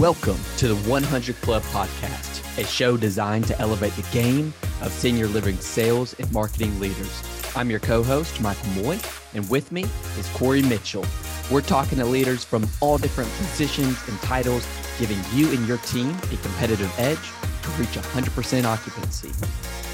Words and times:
Welcome 0.00 0.38
to 0.56 0.66
the 0.66 0.76
100 0.88 1.36
Club 1.42 1.62
Podcast, 1.64 2.58
a 2.58 2.64
show 2.64 2.96
designed 2.96 3.46
to 3.48 3.60
elevate 3.60 3.92
the 3.96 4.08
game 4.12 4.54
of 4.80 4.92
senior 4.92 5.26
living 5.26 5.58
sales 5.58 6.18
and 6.18 6.32
marketing 6.32 6.80
leaders. 6.80 7.22
I'm 7.54 7.68
your 7.68 7.80
co 7.80 8.02
host, 8.02 8.40
Michael 8.40 8.82
Moye, 8.82 8.98
and 9.34 9.46
with 9.50 9.70
me 9.70 9.84
is 10.18 10.26
Corey 10.32 10.62
Mitchell. 10.62 11.04
We're 11.50 11.60
talking 11.60 11.98
to 11.98 12.06
leaders 12.06 12.44
from 12.44 12.66
all 12.80 12.96
different 12.96 13.30
positions 13.32 13.98
and 14.08 14.18
titles, 14.20 14.66
giving 14.98 15.18
you 15.34 15.50
and 15.50 15.68
your 15.68 15.76
team 15.76 16.16
a 16.32 16.36
competitive 16.38 16.90
edge 16.98 17.18
to 17.18 17.68
reach 17.72 17.90
100% 17.90 18.64
occupancy. 18.64 19.32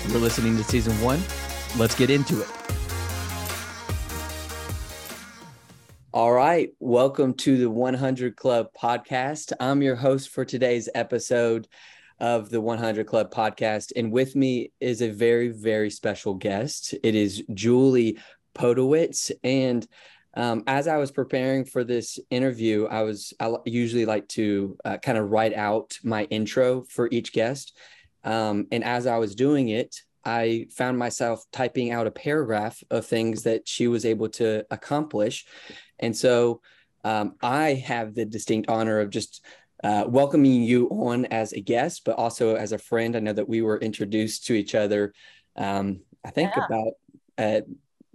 You're 0.09 0.21
listening 0.21 0.57
to 0.57 0.63
season 0.63 0.95
one. 1.01 1.21
Let's 1.77 1.97
get 1.97 2.11
into 2.11 2.43
it. 2.43 2.66
Right. 6.49 6.71
Welcome 6.79 7.35
to 7.39 7.57
the 7.57 7.69
100 7.69 8.37
Club 8.37 8.69
podcast. 8.81 9.53
I'm 9.59 9.83
your 9.83 9.97
host 9.97 10.29
for 10.29 10.45
today's 10.45 10.89
episode 10.95 11.67
of 12.21 12.51
the 12.51 12.61
100 12.61 13.05
Club 13.05 13.35
podcast. 13.35 13.91
And 13.97 14.13
with 14.13 14.37
me 14.37 14.71
is 14.79 15.03
a 15.03 15.11
very, 15.11 15.49
very 15.49 15.91
special 15.91 16.35
guest. 16.35 16.95
It 17.03 17.17
is 17.17 17.43
Julie 17.53 18.19
Podewitz. 18.55 19.33
And 19.43 19.89
um, 20.35 20.63
as 20.69 20.87
I 20.87 20.99
was 20.99 21.11
preparing 21.11 21.65
for 21.65 21.83
this 21.83 22.17
interview, 22.31 22.87
I 22.87 23.03
was, 23.03 23.35
I 23.41 23.53
usually 23.65 24.07
like 24.07 24.29
to 24.29 24.77
uh, 24.85 24.99
kind 24.99 25.19
of 25.19 25.29
write 25.29 25.55
out 25.55 25.99
my 26.05 26.25
intro 26.31 26.85
for 26.85 27.09
each 27.11 27.33
guest. 27.33 27.77
Um, 28.23 28.69
and 28.71 28.85
as 28.85 29.09
I 29.09 29.19
was 29.19 29.35
doing 29.35 29.71
it, 29.71 29.97
I 30.27 30.67
found 30.73 30.99
myself 30.99 31.45
typing 31.53 31.93
out 31.93 32.09
a 32.09 32.11
paragraph 32.11 32.83
of 32.91 33.07
things 33.07 33.45
that 33.45 33.69
she 33.69 33.87
was 33.87 34.05
able 34.05 34.29
to 34.31 34.67
accomplish. 34.71 35.47
And 36.01 36.15
so 36.15 36.61
um, 37.05 37.37
I 37.41 37.75
have 37.75 38.15
the 38.15 38.25
distinct 38.25 38.69
honor 38.69 38.99
of 38.99 39.11
just 39.11 39.45
uh, 39.85 40.05
welcoming 40.09 40.65
you 40.65 40.89
on 40.89 41.27
as 41.27 41.53
a 41.53 41.61
guest, 41.61 42.03
but 42.05 42.17
also 42.17 42.57
as 42.57 42.73
a 42.73 42.79
friend. 42.79 43.15
I 43.15 43.21
know 43.21 43.33
that 43.33 43.49
we 43.49 43.63
were 43.63 43.79
introduced 43.79 44.47
to 44.47 44.55
each 44.55 44.75
other, 44.75 45.15
um, 45.57 46.01
I 46.25 46.31
think 46.31 46.51
yeah. 46.57 46.65
about 46.67 46.93
at 47.39 47.65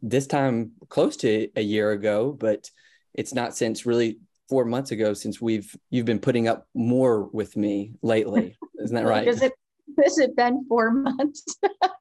this 0.02 0.28
time 0.28 0.74
close 0.90 1.16
to 1.18 1.48
a 1.56 1.62
year 1.62 1.92
ago, 1.92 2.36
but 2.38 2.70
it's 3.14 3.34
not 3.34 3.56
since 3.56 3.86
really 3.86 4.20
four 4.50 4.66
months 4.66 4.92
ago 4.92 5.14
since 5.14 5.40
we've 5.40 5.74
you've 5.90 6.06
been 6.06 6.20
putting 6.20 6.50
up 6.50 6.68
more 6.74 7.24
with 7.24 7.56
me 7.56 7.94
lately. 8.02 8.58
Isn't 8.84 8.96
that 8.96 9.06
right? 9.06 9.28
It 9.28 9.54
has 10.04 10.18
it 10.18 10.36
been 10.36 10.66
four 10.68 10.92
months? 10.92 11.44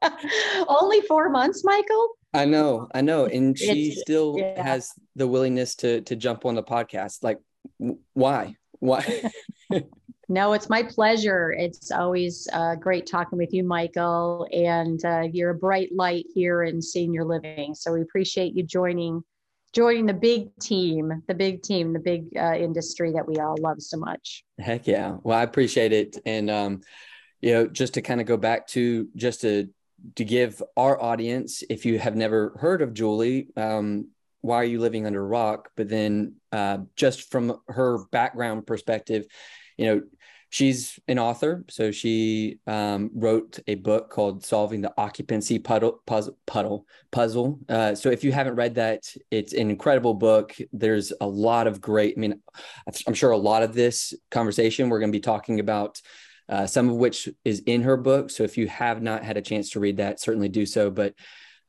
Only 0.68 1.00
four 1.02 1.28
months, 1.28 1.62
Michael? 1.64 2.16
I 2.32 2.44
know, 2.44 2.88
I 2.94 3.00
know, 3.00 3.26
and 3.26 3.58
she 3.58 3.88
it's, 3.88 4.02
still 4.02 4.36
yeah. 4.38 4.62
has 4.62 4.92
the 5.16 5.26
willingness 5.26 5.74
to 5.76 6.00
to 6.02 6.16
jump 6.16 6.44
on 6.44 6.54
the 6.54 6.62
podcast. 6.62 7.24
Like, 7.24 7.38
why? 8.14 8.56
Why? 8.78 9.30
no, 10.28 10.52
it's 10.52 10.68
my 10.68 10.82
pleasure. 10.82 11.52
It's 11.52 11.90
always 11.90 12.48
uh, 12.52 12.76
great 12.76 13.06
talking 13.06 13.38
with 13.38 13.52
you, 13.52 13.64
Michael, 13.64 14.46
and 14.52 15.04
uh, 15.04 15.22
you're 15.32 15.50
a 15.50 15.54
bright 15.54 15.90
light 15.92 16.26
here 16.32 16.62
in 16.62 16.80
senior 16.80 17.24
living. 17.24 17.74
So 17.74 17.92
we 17.92 18.02
appreciate 18.02 18.54
you 18.54 18.62
joining 18.62 19.22
joining 19.72 20.06
the 20.06 20.14
big 20.14 20.56
team, 20.60 21.22
the 21.28 21.34
big 21.34 21.62
team, 21.62 21.92
the 21.92 22.00
big 22.00 22.26
uh, 22.36 22.54
industry 22.54 23.12
that 23.12 23.26
we 23.26 23.36
all 23.36 23.56
love 23.60 23.80
so 23.80 23.96
much. 23.96 24.44
Heck 24.58 24.86
yeah! 24.86 25.16
Well, 25.22 25.38
I 25.38 25.42
appreciate 25.42 25.92
it, 25.92 26.16
and 26.24 26.48
um, 26.48 26.80
you 27.40 27.52
know, 27.52 27.66
just 27.66 27.94
to 27.94 28.02
kind 28.02 28.20
of 28.20 28.26
go 28.26 28.36
back 28.36 28.66
to 28.68 29.08
just 29.16 29.42
to 29.42 29.68
to 30.16 30.24
give 30.24 30.62
our 30.76 31.00
audience, 31.00 31.62
if 31.68 31.84
you 31.84 31.98
have 31.98 32.16
never 32.16 32.56
heard 32.58 32.82
of 32.82 32.94
Julie, 32.94 33.48
um, 33.56 34.08
why 34.40 34.56
are 34.56 34.64
you 34.64 34.80
living 34.80 35.06
under 35.06 35.20
a 35.20 35.26
rock? 35.26 35.70
But 35.76 35.88
then, 35.88 36.36
uh, 36.52 36.78
just 36.96 37.30
from 37.30 37.60
her 37.68 37.98
background 38.10 38.66
perspective, 38.66 39.26
you 39.76 39.86
know, 39.86 40.02
she's 40.48 40.98
an 41.06 41.18
author, 41.18 41.64
so 41.68 41.90
she 41.90 42.58
um, 42.66 43.10
wrote 43.14 43.58
a 43.66 43.74
book 43.76 44.10
called 44.10 44.44
"Solving 44.44 44.80
the 44.80 44.92
Occupancy 44.96 45.58
Puddle 45.58 46.00
Puzzle." 46.06 46.36
puddle, 46.46 46.86
puzzle. 47.10 47.60
Uh, 47.68 47.94
so 47.94 48.10
if 48.10 48.24
you 48.24 48.32
haven't 48.32 48.56
read 48.56 48.74
that, 48.76 49.14
it's 49.30 49.52
an 49.52 49.70
incredible 49.70 50.14
book. 50.14 50.56
There's 50.72 51.12
a 51.20 51.26
lot 51.26 51.66
of 51.66 51.80
great. 51.80 52.14
I 52.16 52.20
mean, 52.20 52.40
I'm 53.06 53.14
sure 53.14 53.30
a 53.30 53.36
lot 53.36 53.62
of 53.62 53.74
this 53.74 54.14
conversation 54.30 54.88
we're 54.88 55.00
going 55.00 55.12
to 55.12 55.16
be 55.16 55.20
talking 55.20 55.60
about 55.60 56.00
uh, 56.50 56.66
some 56.66 56.90
of 56.90 56.96
which 56.96 57.28
is 57.44 57.60
in 57.60 57.82
her 57.82 57.96
book. 57.96 58.28
So 58.28 58.42
if 58.42 58.58
you 58.58 58.66
have 58.66 59.00
not 59.00 59.22
had 59.22 59.36
a 59.36 59.42
chance 59.42 59.70
to 59.70 59.80
read 59.80 59.98
that, 59.98 60.20
certainly 60.20 60.48
do 60.48 60.66
so. 60.66 60.90
But 60.90 61.14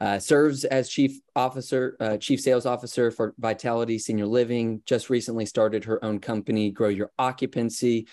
uh, 0.02 0.18
serves 0.18 0.66
as 0.66 0.90
chief 0.90 1.20
officer, 1.36 1.96
uh, 2.00 2.18
chief 2.18 2.42
sales 2.42 2.66
officer 2.66 3.12
for 3.12 3.36
Vitality 3.38 4.00
Senior 4.00 4.26
Living. 4.26 4.82
Just 4.88 5.12
recently 5.12 5.46
started 5.46 5.86
her 5.86 6.04
own 6.04 6.20
company, 6.20 6.72
Grow 6.72 6.90
Your 6.90 7.12
Occupancy. 7.20 8.08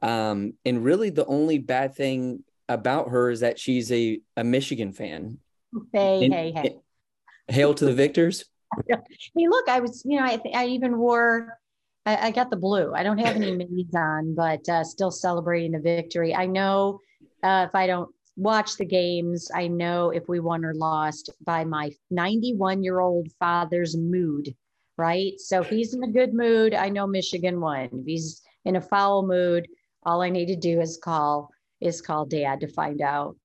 Um, 0.00 0.54
and 0.64 0.84
really, 0.84 1.10
the 1.10 1.26
only 1.26 1.58
bad 1.58 1.96
thing 1.96 2.44
about 2.68 3.10
her 3.10 3.30
is 3.30 3.40
that 3.40 3.58
she's 3.58 3.90
a, 3.90 4.20
a 4.36 4.44
Michigan 4.44 4.92
fan. 4.92 5.38
Hey, 5.92 6.24
and, 6.24 6.32
hey, 6.32 6.52
hey! 6.52 6.76
Hail 7.48 7.74
to 7.74 7.84
the 7.84 7.92
victors! 7.92 8.44
Hey, 8.88 9.46
look, 9.48 9.68
I 9.68 9.78
was, 9.78 10.02
you 10.04 10.18
know, 10.18 10.24
I, 10.24 10.40
I 10.52 10.66
even 10.66 10.98
wore 10.98 11.58
I, 12.06 12.28
I 12.28 12.30
got 12.30 12.50
the 12.50 12.56
blue. 12.56 12.92
I 12.94 13.02
don't 13.02 13.18
have 13.18 13.36
any 13.36 13.52
minis 13.52 13.94
on, 13.94 14.34
but 14.34 14.68
uh, 14.68 14.84
still 14.84 15.10
celebrating 15.10 15.72
the 15.72 15.78
victory. 15.78 16.34
I 16.34 16.46
know 16.46 17.00
uh, 17.42 17.66
if 17.68 17.74
I 17.74 17.86
don't 17.86 18.10
watch 18.36 18.76
the 18.76 18.84
games, 18.84 19.50
I 19.54 19.68
know 19.68 20.10
if 20.10 20.28
we 20.28 20.40
won 20.40 20.64
or 20.64 20.74
lost 20.74 21.30
by 21.44 21.64
my 21.64 21.90
91 22.10 22.82
year 22.82 23.00
old 23.00 23.28
father's 23.38 23.96
mood, 23.96 24.54
right? 24.96 25.32
So 25.38 25.60
if 25.60 25.68
he's 25.68 25.94
in 25.94 26.02
a 26.04 26.10
good 26.10 26.34
mood, 26.34 26.74
I 26.74 26.88
know 26.88 27.06
Michigan 27.06 27.60
won. 27.60 27.88
If 27.92 28.06
he's 28.06 28.42
in 28.64 28.76
a 28.76 28.80
foul 28.80 29.26
mood, 29.26 29.68
all 30.04 30.22
I 30.22 30.30
need 30.30 30.46
to 30.46 30.56
do 30.56 30.80
is 30.80 30.98
call 31.02 31.50
is 31.80 32.00
call 32.00 32.26
dad 32.26 32.60
to 32.60 32.68
find 32.68 33.00
out. 33.00 33.36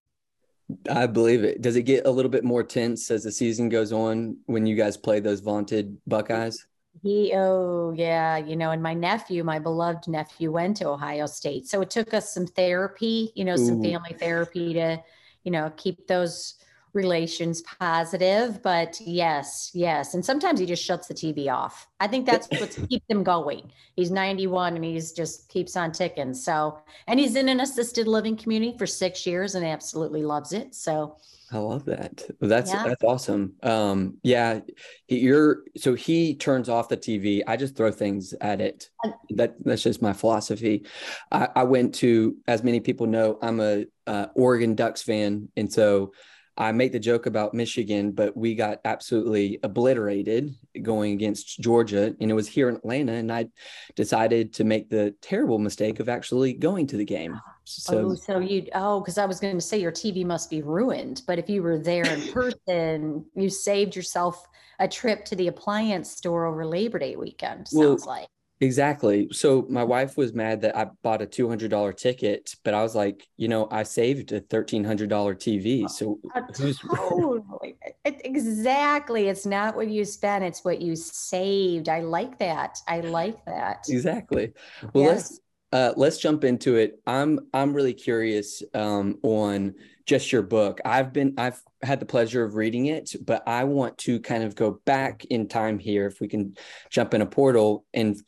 I 0.89 1.07
believe 1.07 1.43
it. 1.43 1.61
Does 1.61 1.75
it 1.75 1.83
get 1.83 2.05
a 2.05 2.11
little 2.11 2.29
bit 2.29 2.43
more 2.43 2.63
tense 2.63 3.09
as 3.09 3.23
the 3.23 3.31
season 3.31 3.69
goes 3.69 3.91
on 3.91 4.37
when 4.45 4.65
you 4.65 4.75
guys 4.75 4.97
play 4.97 5.19
those 5.19 5.39
vaunted 5.39 5.97
Buckeyes? 6.05 6.67
He, 7.01 7.33
oh, 7.35 7.93
yeah, 7.95 8.37
you 8.37 8.55
know, 8.55 8.71
and 8.71 8.83
my 8.83 8.93
nephew, 8.93 9.43
my 9.43 9.59
beloved 9.59 10.07
nephew, 10.07 10.51
went 10.51 10.77
to 10.77 10.89
Ohio 10.89 11.25
State. 11.25 11.67
So 11.67 11.81
it 11.81 11.89
took 11.89 12.13
us 12.13 12.33
some 12.33 12.45
therapy, 12.45 13.31
you 13.35 13.45
know, 13.45 13.53
Ooh. 13.53 13.65
some 13.65 13.81
family 13.81 14.15
therapy 14.19 14.73
to, 14.73 15.01
you 15.43 15.51
know, 15.51 15.71
keep 15.77 16.07
those 16.07 16.55
relations 16.93 17.61
positive. 17.61 18.61
But 18.63 18.99
yes, 19.01 19.71
yes. 19.73 20.13
And 20.13 20.25
sometimes 20.25 20.59
he 20.59 20.65
just 20.65 20.83
shuts 20.83 21.07
the 21.07 21.13
TV 21.13 21.51
off. 21.51 21.88
I 21.99 22.07
think 22.07 22.25
that's 22.25 22.47
what's 22.59 22.77
keep 22.89 23.05
them 23.07 23.23
going. 23.23 23.71
He's 23.95 24.11
91 24.11 24.75
and 24.75 24.83
he's 24.83 25.11
just 25.11 25.49
keeps 25.49 25.75
on 25.75 25.91
ticking. 25.91 26.33
So, 26.33 26.79
and 27.07 27.19
he's 27.19 27.35
in 27.35 27.49
an 27.49 27.59
assisted 27.59 28.07
living 28.07 28.35
community 28.35 28.77
for 28.77 28.88
six 28.88 29.25
years 29.25 29.55
and 29.55 29.65
absolutely 29.65 30.23
loves 30.23 30.53
it. 30.53 30.75
So, 30.75 31.17
I 31.51 31.57
love 31.57 31.85
that. 31.85 32.23
That's 32.39 32.71
yeah. 32.71 32.83
that's 32.83 33.03
awesome. 33.03 33.53
Um, 33.63 34.17
yeah, 34.21 34.59
you're 35.07 35.63
so 35.77 35.95
he 35.95 36.35
turns 36.35 36.69
off 36.69 36.89
the 36.89 36.97
TV. 36.97 37.41
I 37.47 37.57
just 37.57 37.75
throw 37.75 37.91
things 37.91 38.33
at 38.39 38.61
it. 38.61 38.89
That 39.31 39.55
that's 39.63 39.83
just 39.83 40.01
my 40.01 40.13
philosophy. 40.13 40.85
I, 41.31 41.49
I 41.55 41.63
went 41.63 41.95
to, 41.95 42.38
as 42.47 42.63
many 42.63 42.79
people 42.79 43.07
know, 43.07 43.39
I'm 43.41 43.59
a 43.59 43.85
uh, 44.05 44.27
Oregon 44.35 44.75
Ducks 44.75 45.01
fan, 45.01 45.49
and 45.55 45.71
so 45.71 46.11
I 46.59 46.73
make 46.73 46.91
the 46.91 46.99
joke 46.99 47.25
about 47.25 47.53
Michigan, 47.53 48.11
but 48.11 48.35
we 48.35 48.53
got 48.53 48.79
absolutely 48.83 49.59
obliterated 49.63 50.53
going 50.81 51.13
against 51.13 51.59
Georgia, 51.61 52.13
and 52.19 52.29
it 52.29 52.33
was 52.33 52.49
here 52.49 52.67
in 52.67 52.75
Atlanta, 52.75 53.13
and 53.13 53.31
I 53.31 53.47
decided 53.95 54.53
to 54.55 54.65
make 54.65 54.89
the 54.89 55.15
terrible 55.21 55.57
mistake 55.57 56.01
of 56.01 56.09
actually 56.09 56.53
going 56.53 56.88
to 56.88 56.97
the 56.97 57.05
game. 57.05 57.39
So, 57.69 58.12
oh, 58.12 58.16
so 58.16 58.39
you 58.39 58.68
oh, 58.74 59.00
because 59.00 59.18
I 59.18 59.25
was 59.25 59.39
going 59.39 59.56
to 59.56 59.62
say 59.62 59.80
your 59.80 59.92
TV 59.92 60.25
must 60.25 60.50
be 60.50 60.62
ruined, 60.62 61.21
but 61.27 61.39
if 61.39 61.50
you 61.50 61.62
were 61.62 61.77
there 61.77 62.06
in 62.06 62.21
person, 62.33 63.25
you 63.36 63.50
saved 63.50 63.95
yourself 63.95 64.48
a 64.80 64.88
trip 64.88 65.25
to 65.25 65.36
the 65.36 65.48
appliance 65.48 66.12
store 66.12 66.45
over 66.45 66.66
Labor 66.66 67.00
Day 67.00 67.16
weekend. 67.16 67.68
Sounds 67.68 68.06
well, 68.06 68.16
like 68.16 68.27
Exactly. 68.62 69.30
So 69.31 69.66
my 69.69 69.83
wife 69.83 70.18
was 70.18 70.33
mad 70.33 70.62
that 70.62 70.75
I 70.75 70.88
bought 71.01 71.21
a 71.21 71.25
two 71.25 71.48
hundred 71.48 71.71
dollar 71.71 71.94
ticket, 71.94 72.56
but 72.66 72.74
I 72.74 72.83
was 72.83 72.94
like, 72.94 73.25
you 73.38 73.48
know, 73.48 73.69
I 73.72 73.83
saved 73.83 74.33
a 74.33 74.42
thirteen 74.42 74.83
hundred 74.83 75.10
dollar 75.10 75.33
TV. 75.33 75.89
So 75.89 76.19
uh, 76.36 76.42
totally, 76.95 77.77
exactly. 78.04 79.30
It's 79.30 79.45
not 79.45 79.77
what 79.77 79.88
you 79.88 80.04
spent; 80.04 80.44
it's 80.44 80.65
what 80.65 80.81
you 80.81 80.98
saved. 80.98 81.88
I 81.88 82.01
like 82.01 82.38
that. 82.39 82.80
I 82.86 83.00
like 83.00 83.45
that. 83.45 83.86
Exactly. 83.88 84.51
Well, 84.94 85.06
yes. 85.06 85.15
let's 85.15 85.39
uh, 85.71 85.94
let's 85.95 86.18
jump 86.18 86.44
into 86.44 86.75
it. 86.75 87.00
I'm 87.06 87.39
I'm 87.54 87.74
really 87.74 87.94
curious 87.94 88.63
um, 88.74 89.19
on 89.21 89.75
just 90.06 90.31
your 90.31 90.42
book. 90.42 90.81
I've 90.83 91.13
been 91.13 91.36
I've 91.38 91.62
had 91.83 92.00
the 92.00 92.06
pleasure 92.06 92.44
of 92.44 92.56
reading 92.56 92.88
it, 92.88 93.16
but 93.24 93.48
I 93.48 93.66
want 93.66 93.98
to 94.00 94.19
kind 94.19 94.44
of 94.44 94.56
go 94.56 94.81
back 94.86 95.25
in 95.25 95.48
time 95.48 95.77
here 95.77 96.07
if 96.07 96.19
we 96.19 96.27
can 96.27 96.56
jump 96.89 97.13
in 97.13 97.21
a 97.21 97.25
portal 97.25 97.86
and 97.94 98.19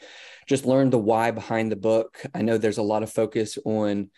just 0.48 0.66
learn 0.66 0.92
the 0.92 1.00
why 1.00 1.32
behind 1.32 1.72
the 1.72 1.76
book. 1.76 2.24
I 2.36 2.44
know 2.44 2.58
there's 2.58 2.78
a 2.78 2.84
lot 2.84 3.04
of 3.04 3.12
focus 3.12 3.58
on 3.66 4.12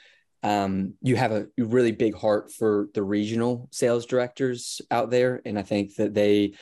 um, 0.44 0.96
you 1.02 1.16
have 1.16 1.32
a 1.32 1.48
really 1.58 1.94
big 1.94 2.16
heart 2.16 2.52
for 2.52 2.90
the 2.94 3.04
regional 3.04 3.70
sales 3.72 4.06
directors 4.06 4.82
out 4.92 5.10
there, 5.10 5.42
and 5.46 5.58
I 5.58 5.62
think 5.62 5.96
that 5.96 6.14
they 6.14 6.56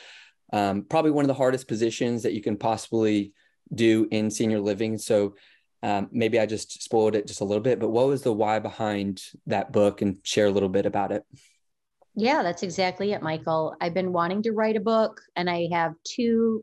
um, 0.52 0.84
probably 0.84 1.10
one 1.10 1.24
of 1.24 1.28
the 1.28 1.34
hardest 1.34 1.66
positions 1.66 2.22
that 2.22 2.34
you 2.34 2.42
can 2.42 2.56
possibly 2.56 3.32
do 3.74 4.06
in 4.12 4.30
senior 4.30 4.60
living. 4.60 4.98
So 4.98 5.34
Um, 5.82 6.08
maybe 6.12 6.38
I 6.38 6.46
just 6.46 6.82
spoiled 6.82 7.16
it 7.16 7.26
just 7.26 7.40
a 7.40 7.44
little 7.44 7.62
bit, 7.62 7.80
but 7.80 7.90
what 7.90 8.06
was 8.06 8.22
the 8.22 8.32
why 8.32 8.60
behind 8.60 9.22
that 9.46 9.72
book 9.72 10.00
and 10.00 10.18
share 10.22 10.46
a 10.46 10.50
little 10.50 10.68
bit 10.68 10.86
about 10.86 11.10
it? 11.10 11.24
Yeah, 12.14 12.42
that's 12.42 12.62
exactly 12.62 13.12
it, 13.12 13.22
Michael. 13.22 13.74
I've 13.80 13.94
been 13.94 14.12
wanting 14.12 14.42
to 14.42 14.52
write 14.52 14.76
a 14.76 14.80
book 14.80 15.20
and 15.34 15.48
I 15.48 15.68
have 15.72 15.94
two 16.04 16.62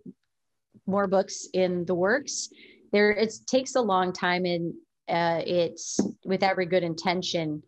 more 0.86 1.08
books 1.08 1.48
in 1.54 1.86
the 1.86 1.96
works. 1.96 2.50
There, 2.92 3.12
it 3.12 3.34
takes 3.48 3.76
a 3.76 3.82
long 3.82 4.14
time 4.14 4.46
and 4.46 4.74
uh, 5.10 5.42
it's 5.46 6.00
with 6.24 6.44
every 6.44 6.66
good 6.66 6.84
intention. 6.84 7.64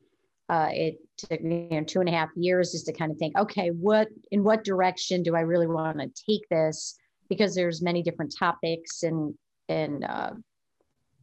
Uh, 0.47 0.69
it 0.71 0.95
took 1.17 1.41
you 1.41 1.67
know 1.71 1.83
two 1.83 2.01
and 2.01 2.09
a 2.09 2.11
half 2.11 2.29
years 2.35 2.71
just 2.71 2.85
to 2.85 2.93
kind 2.93 3.11
of 3.11 3.17
think, 3.17 3.37
okay, 3.37 3.69
what 3.69 4.09
in 4.31 4.43
what 4.43 4.63
direction 4.63 5.23
do 5.23 5.35
I 5.35 5.41
really 5.41 5.67
want 5.67 5.99
to 5.99 6.09
take 6.29 6.47
this? 6.49 6.95
Because 7.29 7.55
there's 7.55 7.81
many 7.81 8.03
different 8.03 8.33
topics 8.37 9.03
and 9.03 9.33
and 9.69 10.03
uh, 10.03 10.31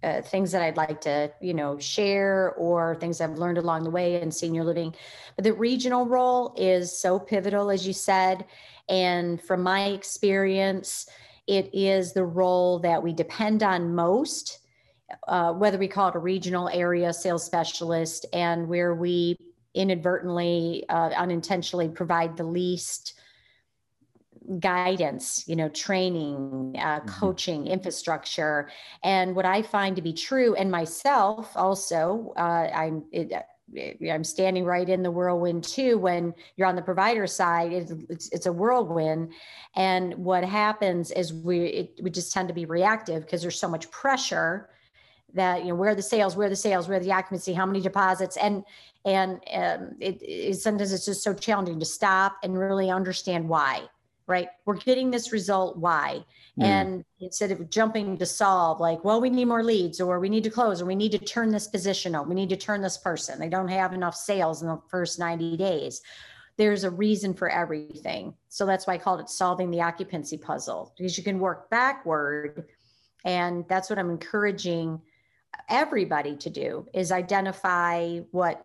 uh, 0.03 0.23
things 0.23 0.53
that 0.53 0.63
I'd 0.63 0.77
like 0.77 1.01
to, 1.03 1.33
you 1.41 1.55
know, 1.55 1.79
share 1.79 2.53
or 2.57 2.97
things 2.97 3.21
I've 3.21 3.39
learned 3.39 3.59
along 3.59 3.85
the 3.85 3.91
way 3.91 4.21
in 4.21 4.31
senior 4.31 4.65
living. 4.65 4.95
But 5.35 5.45
the 5.45 5.53
regional 5.53 6.07
role 6.07 6.55
is 6.57 6.97
so 6.97 7.19
pivotal, 7.19 7.71
as 7.71 7.87
you 7.87 7.93
said. 7.93 8.45
And 8.89 9.43
from 9.43 9.63
my 9.63 9.87
experience, 9.87 11.09
it 11.47 11.71
is 11.75 12.13
the 12.13 12.25
role 12.25 12.79
that 12.81 13.03
we 13.03 13.13
depend 13.13 13.63
on 13.63 13.95
most, 13.95 14.61
uh, 15.27 15.53
whether 15.53 15.79
we 15.79 15.89
call 15.89 16.09
it 16.09 16.15
a 16.15 16.21
regional 16.21 16.69
area 16.69 17.13
sales 17.13 17.45
specialist, 17.45 18.27
and 18.33 18.69
where 18.69 18.95
we 18.95 19.37
inadvertently, 19.75 20.85
uh, 20.89 21.11
unintentionally 21.11 21.89
provide 21.89 22.37
the 22.37 22.45
least 22.45 23.15
guidance, 24.59 25.45
you 25.47 25.57
know, 25.57 25.69
training, 25.69 26.75
uh, 26.79 27.01
mm-hmm. 27.01 27.09
coaching, 27.09 27.67
infrastructure. 27.67 28.71
And 29.05 29.37
what 29.37 29.45
I 29.45 29.63
find 29.63 29.95
to 29.97 30.03
be 30.03 30.13
true, 30.13 30.55
and 30.55 30.71
myself 30.71 31.51
also, 31.55 32.33
uh, 32.37 32.69
I'm, 32.75 33.05
it, 33.13 33.33
I'm 34.11 34.25
standing 34.25 34.65
right 34.65 34.89
in 34.89 35.03
the 35.03 35.11
whirlwind 35.11 35.65
too. 35.65 35.99
When 35.99 36.33
you're 36.57 36.67
on 36.67 36.77
the 36.77 36.83
provider 36.83 37.27
side, 37.27 37.73
it's, 37.73 38.29
it's 38.31 38.47
a 38.47 38.53
whirlwind. 38.53 39.33
And 39.77 40.15
what 40.15 40.45
happens 40.45 41.11
is 41.11 41.35
we, 41.35 41.67
it, 41.67 42.01
we 42.03 42.11
just 42.11 42.33
tend 42.33 42.49
to 42.49 42.55
be 42.55 42.65
reactive 42.65 43.25
because 43.25 43.43
there's 43.43 43.61
so 43.61 43.69
much 43.69 43.91
pressure 43.91 44.71
that, 45.35 45.63
you 45.63 45.69
know, 45.69 45.75
where 45.75 45.91
are 45.91 45.95
the 45.95 46.03
sales, 46.03 46.35
where 46.35 46.47
are 46.47 46.51
the 46.51 46.57
sales, 46.57 46.89
where 46.89 46.99
the 46.99 47.13
occupancy, 47.13 47.53
how 47.53 47.67
many 47.67 47.83
deposits. 47.83 48.39
And, 48.39 48.65
and 49.05 49.33
um, 49.53 49.97
it, 50.01 50.23
it, 50.23 50.57
sometimes 50.57 50.91
it's 50.91 51.05
just 51.05 51.23
so 51.23 51.35
challenging 51.35 51.79
to 51.81 51.85
stop 51.85 52.39
and 52.43 52.59
really 52.59 52.91
understand 52.91 53.47
why 53.47 53.83
right? 54.29 54.49
We're 54.67 54.77
getting 54.77 55.11
this 55.11 55.33
result. 55.33 55.79
Why? 55.79 56.25
Mm. 56.61 56.65
And 56.65 57.05
instead 57.19 57.51
of 57.51 57.71
jumping 57.71 58.19
to 58.19 58.27
solve, 58.27 58.79
like, 58.79 59.03
well, 59.03 59.21
we 59.21 59.31
need 59.31 59.47
more 59.47 59.65
leads, 59.65 60.01
or 60.01 60.21
we 60.21 60.29
need 60.29 60.45
to 60.45 60.51
close, 60.51 60.81
or 60.81 60.85
we 60.85 60.95
need 60.95 61.13
to 61.13 61.19
turn 61.19 61.51
this 61.51 61.67
position 61.67 62.15
on, 62.15 62.29
we 62.29 62.35
need 62.35 62.51
to 62.51 62.57
turn 62.57 62.83
this 62.83 62.99
person. 62.99 63.41
They 63.41 63.49
don't 63.49 63.69
have 63.69 63.95
enough 63.95 64.15
sales 64.15 64.63
in 64.63 64.69
the 64.69 64.81
first 64.91 65.19
90 65.19 65.57
days. 65.57 66.03
There's 66.59 66.85
a 66.85 66.91
reason 66.91 67.35
for 67.35 67.49
everything. 67.49 68.35
So 68.49 68.67
that's 68.67 68.87
why 68.87 68.95
I 68.95 68.99
called 68.99 69.21
it 69.21 69.31
solving 69.31 69.71
the 69.71 69.81
occupancy 69.81 70.37
puzzle, 70.37 70.93
because 70.97 71.17
you 71.17 71.25
can 71.25 71.39
work 71.39 71.71
backward. 71.71 72.67
And 73.25 73.65
that's 73.69 73.89
what 73.89 73.99
I'm 73.99 74.11
encouraging 74.11 75.01
everybody 75.69 76.37
to 76.37 76.51
do 76.51 76.87
is 76.93 77.11
identify 77.11 78.19
what 78.31 78.65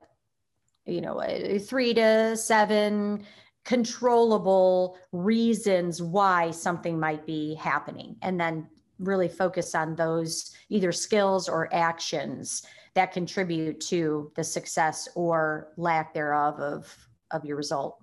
you 0.85 0.99
know 0.99 1.23
three 1.59 1.93
to 1.93 2.35
seven 2.35 3.25
controllable 3.65 4.97
reasons 5.11 6.01
why 6.01 6.51
something 6.51 6.99
might 6.99 7.25
be 7.25 7.55
happening 7.55 8.15
and 8.21 8.39
then 8.39 8.67
really 8.99 9.27
focus 9.27 9.73
on 9.73 9.95
those 9.95 10.53
either 10.69 10.91
skills 10.91 11.49
or 11.49 11.73
actions 11.73 12.63
that 12.93 13.11
contribute 13.11 13.79
to 13.79 14.31
the 14.35 14.43
success 14.43 15.09
or 15.15 15.69
lack 15.77 16.13
thereof 16.13 16.59
of 16.59 16.95
of 17.31 17.43
your 17.45 17.57
result. 17.57 17.97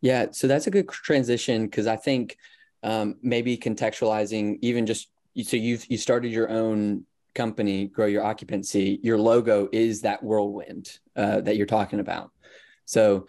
Yeah 0.00 0.26
so 0.30 0.46
that's 0.46 0.66
a 0.66 0.70
good 0.70 0.88
transition 0.88 1.64
because 1.64 1.86
i 1.86 1.96
think 1.96 2.36
um, 2.82 3.16
maybe 3.22 3.56
contextualizing 3.56 4.58
even 4.60 4.86
just 4.86 5.08
so 5.42 5.56
you've 5.56 5.84
you 5.90 5.98
started 5.98 6.30
your 6.30 6.48
own 6.50 7.04
company 7.34 7.86
grow 7.86 8.06
your 8.06 8.24
occupancy 8.24 9.00
your 9.02 9.18
logo 9.18 9.68
is 9.72 10.00
that 10.02 10.22
whirlwind 10.22 10.98
uh, 11.16 11.40
that 11.40 11.56
you're 11.56 11.66
talking 11.66 12.00
about. 12.00 12.30
So 12.84 13.26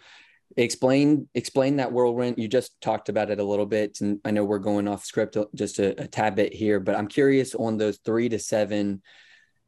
explain 0.62 1.28
explain 1.34 1.76
that 1.76 1.92
whirlwind. 1.92 2.36
You 2.38 2.48
just 2.48 2.80
talked 2.80 3.08
about 3.08 3.30
it 3.30 3.38
a 3.38 3.44
little 3.44 3.66
bit 3.66 3.98
and 4.00 4.20
i 4.24 4.30
know 4.30 4.44
we're 4.44 4.58
going 4.58 4.88
off 4.88 5.04
script 5.04 5.36
just 5.54 5.78
a, 5.78 6.00
a 6.02 6.06
tad 6.06 6.34
bit 6.34 6.52
here 6.52 6.80
but 6.80 6.96
i'm 6.96 7.06
curious 7.06 7.54
on 7.54 7.76
those 7.76 7.98
three 7.98 8.28
to 8.28 8.38
seven 8.38 9.02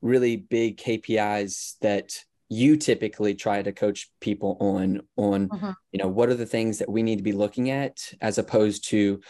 really 0.03 0.37
big 0.37 0.79
kpis 0.79 1.75
that 1.81 2.19
you 2.49 2.77
typically 2.77 3.35
try 3.35 3.63
to 3.63 3.73
coach 3.73 4.11
people 4.21 4.57
on 4.61 5.01
on 5.17 5.49
uh-huh. 5.53 5.75
you 5.93 5.99
know 5.99 6.09
what 6.09 6.29
are 6.29 6.35
the 6.35 6.47
things 6.47 6.79
that 6.79 6.91
we 6.91 7.03
need 7.03 7.17
to 7.17 7.23
be 7.23 7.33
looking 7.33 7.71
at 7.71 7.99
as 8.21 8.39
opposed 8.39 8.89
to 8.89 9.21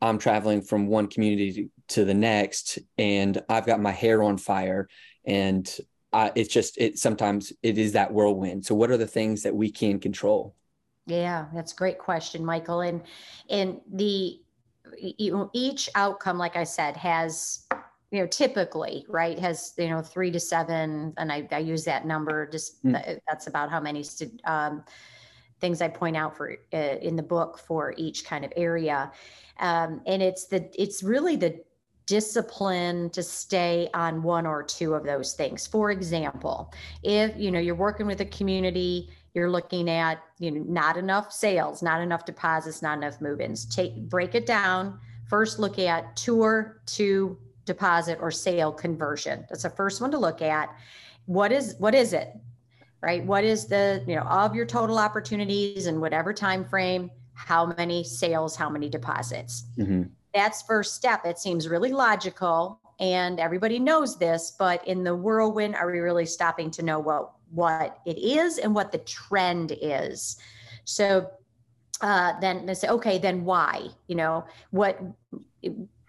i'm 0.00 0.18
traveling 0.18 0.62
from 0.62 0.86
one 0.86 1.06
community 1.06 1.70
to 1.88 2.04
the 2.04 2.14
next 2.14 2.78
and 2.96 3.42
i've 3.48 3.66
got 3.66 3.80
my 3.80 3.92
hair 3.92 4.22
on 4.22 4.38
fire 4.38 4.88
and 5.24 5.78
uh, 6.10 6.30
it's 6.34 6.52
just 6.52 6.78
it 6.78 6.98
sometimes 6.98 7.52
it 7.62 7.76
is 7.76 7.92
that 7.92 8.10
whirlwind. 8.10 8.64
So 8.64 8.74
what 8.74 8.90
are 8.90 8.96
the 8.96 9.06
things 9.06 9.42
that 9.42 9.54
we 9.54 9.70
can 9.70 10.00
control 10.00 10.54
yeah, 11.08 11.46
that's 11.54 11.72
a 11.72 11.76
great 11.76 11.98
question, 11.98 12.44
Michael. 12.44 12.82
And 12.82 13.02
and 13.48 13.80
the 13.92 14.40
you 14.96 15.32
know, 15.32 15.50
each 15.52 15.88
outcome, 15.94 16.38
like 16.38 16.56
I 16.56 16.64
said, 16.64 16.96
has 16.96 17.66
you 18.10 18.20
know 18.20 18.26
typically 18.26 19.04
right 19.08 19.38
has 19.38 19.74
you 19.78 19.88
know 19.88 20.02
three 20.02 20.30
to 20.30 20.40
seven, 20.40 21.14
and 21.16 21.32
I, 21.32 21.48
I 21.50 21.58
use 21.58 21.84
that 21.84 22.06
number. 22.06 22.46
Just 22.46 22.84
mm. 22.84 23.18
that's 23.26 23.46
about 23.46 23.70
how 23.70 23.80
many 23.80 24.04
um, 24.44 24.84
things 25.60 25.80
I 25.80 25.88
point 25.88 26.16
out 26.16 26.36
for 26.36 26.56
uh, 26.72 26.76
in 26.76 27.16
the 27.16 27.22
book 27.22 27.58
for 27.58 27.94
each 27.96 28.24
kind 28.24 28.44
of 28.44 28.52
area. 28.54 29.10
Um, 29.60 30.02
and 30.06 30.22
it's 30.22 30.46
the 30.46 30.70
it's 30.78 31.02
really 31.02 31.36
the 31.36 31.62
discipline 32.04 33.10
to 33.10 33.22
stay 33.22 33.88
on 33.92 34.22
one 34.22 34.46
or 34.46 34.62
two 34.62 34.94
of 34.94 35.04
those 35.04 35.34
things. 35.34 35.66
For 35.66 35.90
example, 35.90 36.72
if 37.02 37.32
you 37.38 37.50
know 37.50 37.60
you're 37.60 37.74
working 37.74 38.06
with 38.06 38.20
a 38.20 38.26
community 38.26 39.10
you're 39.34 39.50
looking 39.50 39.88
at 39.88 40.22
you 40.38 40.50
know 40.50 40.64
not 40.68 40.96
enough 40.96 41.32
sales 41.32 41.82
not 41.82 42.00
enough 42.00 42.24
deposits 42.24 42.82
not 42.82 42.98
enough 42.98 43.20
move-ins. 43.20 43.66
Take 43.66 44.08
break 44.08 44.34
it 44.34 44.46
down. 44.46 44.98
First 45.26 45.58
look 45.58 45.78
at 45.78 46.16
tour 46.16 46.80
to 46.86 47.38
deposit 47.64 48.18
or 48.20 48.30
sale 48.30 48.72
conversion. 48.72 49.44
That's 49.48 49.62
the 49.62 49.70
first 49.70 50.00
one 50.00 50.10
to 50.12 50.18
look 50.18 50.42
at. 50.42 50.74
What 51.26 51.52
is 51.52 51.74
what 51.78 51.94
is 51.94 52.12
it 52.12 52.32
right? 53.00 53.24
What 53.24 53.44
is 53.44 53.66
the 53.66 54.02
you 54.06 54.16
know 54.16 54.22
of 54.22 54.54
your 54.54 54.66
total 54.66 54.98
opportunities 54.98 55.86
and 55.86 56.00
whatever 56.00 56.32
time 56.32 56.64
frame 56.64 57.10
how 57.34 57.66
many 57.66 58.02
sales 58.02 58.56
how 58.56 58.68
many 58.68 58.88
deposits? 58.88 59.66
Mm-hmm. 59.78 60.02
that's 60.34 60.62
first 60.62 60.94
step. 60.94 61.24
It 61.24 61.38
seems 61.38 61.68
really 61.68 61.92
logical 61.92 62.80
and 63.00 63.38
everybody 63.38 63.78
knows 63.78 64.18
this 64.18 64.56
but 64.58 64.86
in 64.88 65.04
the 65.04 65.14
whirlwind 65.14 65.74
are 65.76 65.90
we 65.90 65.98
really 66.00 66.26
stopping 66.26 66.70
to 66.72 66.82
know 66.82 66.98
what 66.98 67.32
what 67.50 67.98
it 68.06 68.18
is 68.18 68.58
and 68.58 68.74
what 68.74 68.92
the 68.92 68.98
trend 68.98 69.76
is. 69.80 70.36
So 70.84 71.30
uh, 72.00 72.38
then 72.40 72.66
they 72.66 72.74
say, 72.74 72.88
okay, 72.88 73.18
then 73.18 73.44
why? 73.44 73.88
You 74.06 74.16
know, 74.16 74.44
what 74.70 75.00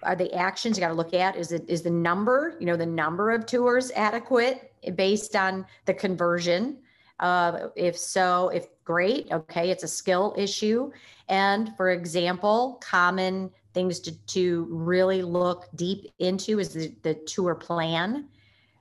are 0.04 0.16
the 0.16 0.34
actions 0.34 0.78
you 0.78 0.82
got 0.82 0.90
to 0.90 0.94
look 0.94 1.14
at? 1.14 1.36
Is 1.36 1.52
it 1.52 1.66
is 1.68 1.82
the 1.82 1.90
number, 1.90 2.56
you 2.60 2.66
know, 2.66 2.76
the 2.78 2.86
number 2.86 3.32
of 3.32 3.46
tours 3.46 3.92
adequate 3.92 4.74
based 4.96 5.36
on 5.36 5.66
the 5.86 5.94
conversion? 5.94 6.78
Uh, 7.20 7.68
if 7.76 7.98
so, 7.98 8.50
if 8.50 8.68
great, 8.86 9.28
okay, 9.32 9.70
it's 9.72 9.84
a 9.84 9.88
skill 9.88 10.34
issue. 10.38 10.90
And 11.28 11.76
for 11.76 11.90
example, 11.90 12.82
common 12.82 13.52
things 13.74 14.00
to, 14.00 14.12
to 14.28 14.68
really 14.70 15.22
look 15.22 15.68
deep 15.76 16.12
into 16.20 16.60
is 16.60 16.74
the, 16.74 16.96
the 17.04 17.14
tour 17.14 17.56
plan 17.56 18.30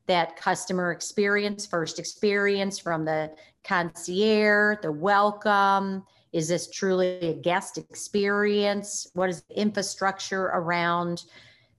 that 0.08 0.36
customer 0.36 0.90
experience, 0.90 1.66
first 1.66 1.98
experience 1.98 2.78
from 2.78 3.04
the 3.04 3.30
concierge, 3.62 4.78
the 4.82 4.90
welcome. 4.90 6.02
Is 6.32 6.48
this 6.48 6.70
truly 6.70 7.18
a 7.20 7.34
guest 7.34 7.78
experience? 7.78 9.06
What 9.14 9.30
is 9.30 9.42
the 9.42 9.58
infrastructure 9.58 10.46
around 10.46 11.24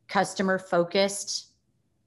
customer 0.07 0.57
focused 0.57 1.49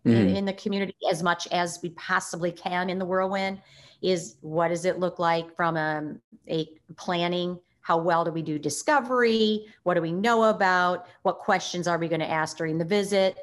mm-hmm. 0.06 0.16
in, 0.16 0.36
in 0.36 0.44
the 0.44 0.52
community 0.52 0.96
as 1.10 1.22
much 1.22 1.46
as 1.48 1.80
we 1.82 1.90
possibly 1.90 2.52
can 2.52 2.88
in 2.88 2.98
the 2.98 3.04
whirlwind? 3.04 3.60
Is 4.00 4.36
what 4.40 4.68
does 4.68 4.84
it 4.84 4.98
look 4.98 5.18
like 5.18 5.54
from 5.54 5.76
a, 5.76 6.14
a 6.48 6.68
planning? 6.96 7.58
How 7.80 7.98
well 7.98 8.24
do 8.24 8.30
we 8.30 8.42
do 8.42 8.58
discovery? 8.58 9.66
What 9.82 9.94
do 9.94 10.02
we 10.02 10.12
know 10.12 10.44
about? 10.44 11.06
What 11.22 11.38
questions 11.38 11.88
are 11.88 11.98
we 11.98 12.08
going 12.08 12.20
to 12.20 12.30
ask 12.30 12.56
during 12.56 12.78
the 12.78 12.84
visit? 12.84 13.36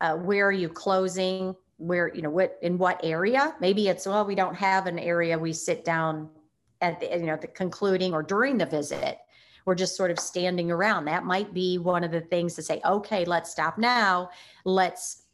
Uh, 0.00 0.16
where 0.16 0.46
are 0.46 0.52
you 0.52 0.68
closing? 0.68 1.54
Where 1.80 2.14
you 2.14 2.22
know 2.22 2.30
what 2.30 2.58
in 2.62 2.78
what 2.78 3.00
area? 3.02 3.54
Maybe 3.60 3.88
it's 3.88 4.06
well 4.06 4.24
we 4.24 4.34
don't 4.34 4.54
have 4.54 4.86
an 4.86 4.98
area 4.98 5.38
we 5.38 5.52
sit 5.52 5.84
down 5.84 6.28
at 6.80 7.00
the 7.00 7.06
you 7.06 7.26
know 7.26 7.36
the 7.36 7.48
concluding 7.48 8.12
or 8.12 8.22
during 8.22 8.58
the 8.58 8.66
visit. 8.66 9.18
We're 9.66 9.74
just 9.74 9.96
sort 9.96 10.10
of 10.10 10.18
standing 10.18 10.70
around. 10.70 11.04
That 11.04 11.24
might 11.24 11.52
be 11.52 11.78
one 11.78 12.04
of 12.04 12.10
the 12.10 12.20
things 12.20 12.54
to 12.54 12.62
say 12.62 12.80
okay 12.84 13.24
let's 13.24 13.50
stop 13.50 13.78
now. 13.78 14.30
Let's 14.64 15.24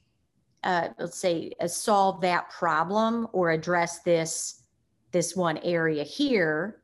uh, 0.65 0.89
let's 0.99 1.19
say 1.19 1.53
uh, 1.61 1.69
solve 1.69 2.21
that 2.23 2.51
problem 2.51 3.29
or 3.33 3.51
address 3.51 4.01
this 4.01 4.63
this 5.13 5.37
one 5.37 5.59
area 5.59 6.05
here 6.05 6.83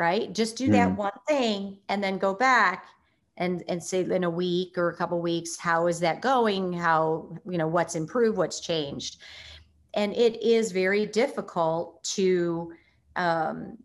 right? 0.00 0.32
Just 0.32 0.56
do 0.56 0.68
mm. 0.68 0.72
that 0.72 0.96
one 0.96 1.12
thing 1.28 1.76
and 1.90 2.02
then 2.02 2.16
go 2.16 2.32
back 2.32 2.86
and 3.40 3.64
and 3.66 3.82
say 3.82 4.02
in 4.02 4.22
a 4.22 4.30
week 4.30 4.78
or 4.78 4.90
a 4.90 4.96
couple 4.96 5.20
weeks 5.20 5.56
how 5.56 5.88
is 5.88 5.98
that 5.98 6.20
going 6.20 6.72
how 6.72 7.28
you 7.44 7.58
know 7.58 7.66
what's 7.66 7.96
improved 7.96 8.38
what's 8.38 8.60
changed 8.60 9.16
and 9.94 10.14
it 10.14 10.40
is 10.40 10.70
very 10.70 11.06
difficult 11.06 12.02
to 12.04 12.72
um, 13.16 13.76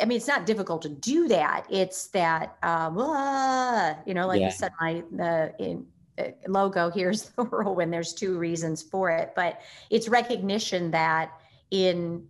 I 0.00 0.04
mean, 0.04 0.16
it's 0.16 0.26
not 0.26 0.46
difficult 0.46 0.82
to 0.82 0.88
do 0.88 1.28
that. 1.28 1.66
It's 1.70 2.08
that, 2.08 2.56
um, 2.62 2.98
uh, 2.98 3.94
you 4.06 4.14
know, 4.14 4.26
like 4.26 4.40
yeah. 4.40 4.46
you 4.46 4.52
said, 4.52 4.72
my 4.80 5.02
the 5.12 5.54
in, 5.58 5.86
uh, 6.18 6.30
logo 6.48 6.90
here's 6.94 7.30
the 7.30 7.44
whirlwind. 7.44 7.92
There's 7.92 8.12
two 8.12 8.38
reasons 8.38 8.82
for 8.82 9.10
it, 9.10 9.32
but 9.36 9.60
it's 9.90 10.08
recognition 10.08 10.90
that 10.92 11.32
in 11.70 12.26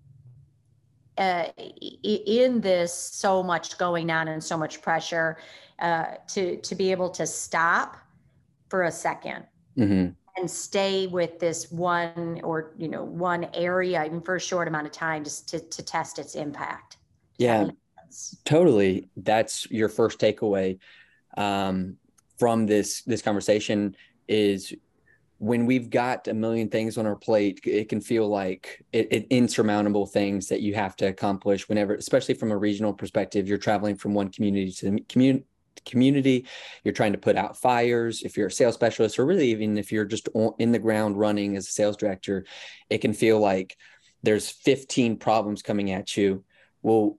uh, 1.19 1.49
in 1.59 2.61
this 2.61 2.95
so 2.95 3.43
much 3.43 3.77
going 3.77 4.11
on 4.11 4.29
and 4.29 4.43
so 4.43 4.57
much 4.57 4.81
pressure, 4.81 5.39
uh, 5.81 6.15
to 6.29 6.57
to 6.59 6.75
be 6.75 6.91
able 6.91 7.11
to 7.11 7.27
stop 7.27 7.97
for 8.69 8.85
a 8.85 8.91
2nd 8.91 9.45
mm-hmm. 9.77 10.09
and 10.37 10.51
stay 10.51 11.07
with 11.07 11.39
this 11.39 11.71
one 11.71 12.41
or 12.43 12.73
you 12.77 12.89
know 12.89 13.05
one 13.05 13.47
area 13.55 14.05
even 14.05 14.21
for 14.21 14.37
a 14.37 14.41
short 14.41 14.69
amount 14.69 14.87
of 14.87 14.93
time 14.93 15.25
just 15.25 15.49
to, 15.49 15.61
to 15.61 15.83
test 15.83 16.19
its 16.19 16.35
impact. 16.35 16.97
Yeah. 17.39 17.71
totally. 18.45 19.09
That's 19.17 19.71
your 19.71 19.89
first 19.89 20.19
takeaway 20.19 20.79
um, 21.37 21.97
from 22.39 22.67
this 22.67 23.03
this 23.03 23.23
conversation 23.23 23.97
is 24.27 24.75
when 25.39 25.67
we've 25.67 25.89
got 25.89 26.27
a 26.27 26.35
million 26.35 26.69
things 26.69 26.99
on 26.99 27.07
our 27.07 27.17
plate, 27.17 27.61
it 27.65 27.89
can 27.89 28.01
feel 28.01 28.29
like 28.29 28.85
it, 28.93 29.13
it, 29.13 29.27
insurmountable 29.31 30.07
things 30.07 30.49
that 30.49 30.61
you 30.61 30.75
have 30.75 30.97
to 30.97 31.07
accomplish 31.07 31.69
whenever, 31.69 31.95
especially 31.95 32.35
from 32.35 32.51
a 32.51 32.57
regional 32.57 32.93
perspective, 32.93 33.47
you're 33.47 33.57
traveling 33.57 33.97
from 33.97 34.15
one 34.15 34.31
community 34.31 34.73
to 34.73 34.91
the 34.91 35.01
community 35.09 35.45
community. 35.85 36.45
You're 36.83 36.93
trying 36.93 37.13
to 37.13 37.19
put 37.19 37.37
out 37.37 37.57
fires. 37.57 38.23
If 38.23 38.37
you're 38.37 38.49
a 38.49 38.53
sales 38.53 38.75
specialist 38.75 39.17
or 39.17 39.25
really 39.25 39.51
even 39.53 39.79
if 39.79 39.93
you're 39.93 40.05
just 40.05 40.29
in 40.59 40.73
the 40.73 40.79
ground 40.79 41.17
running 41.17 41.57
as 41.57 41.69
a 41.69 41.71
sales 41.71 41.97
director 41.97 42.45
it 42.91 42.99
can 42.99 43.15
feel 43.15 43.39
like 43.39 43.77
there's 44.25 44.51
15 44.51 45.19
problems 45.19 45.63
coming 45.63 45.93
at 45.93 46.17
you. 46.17 46.45
Well 46.83 47.19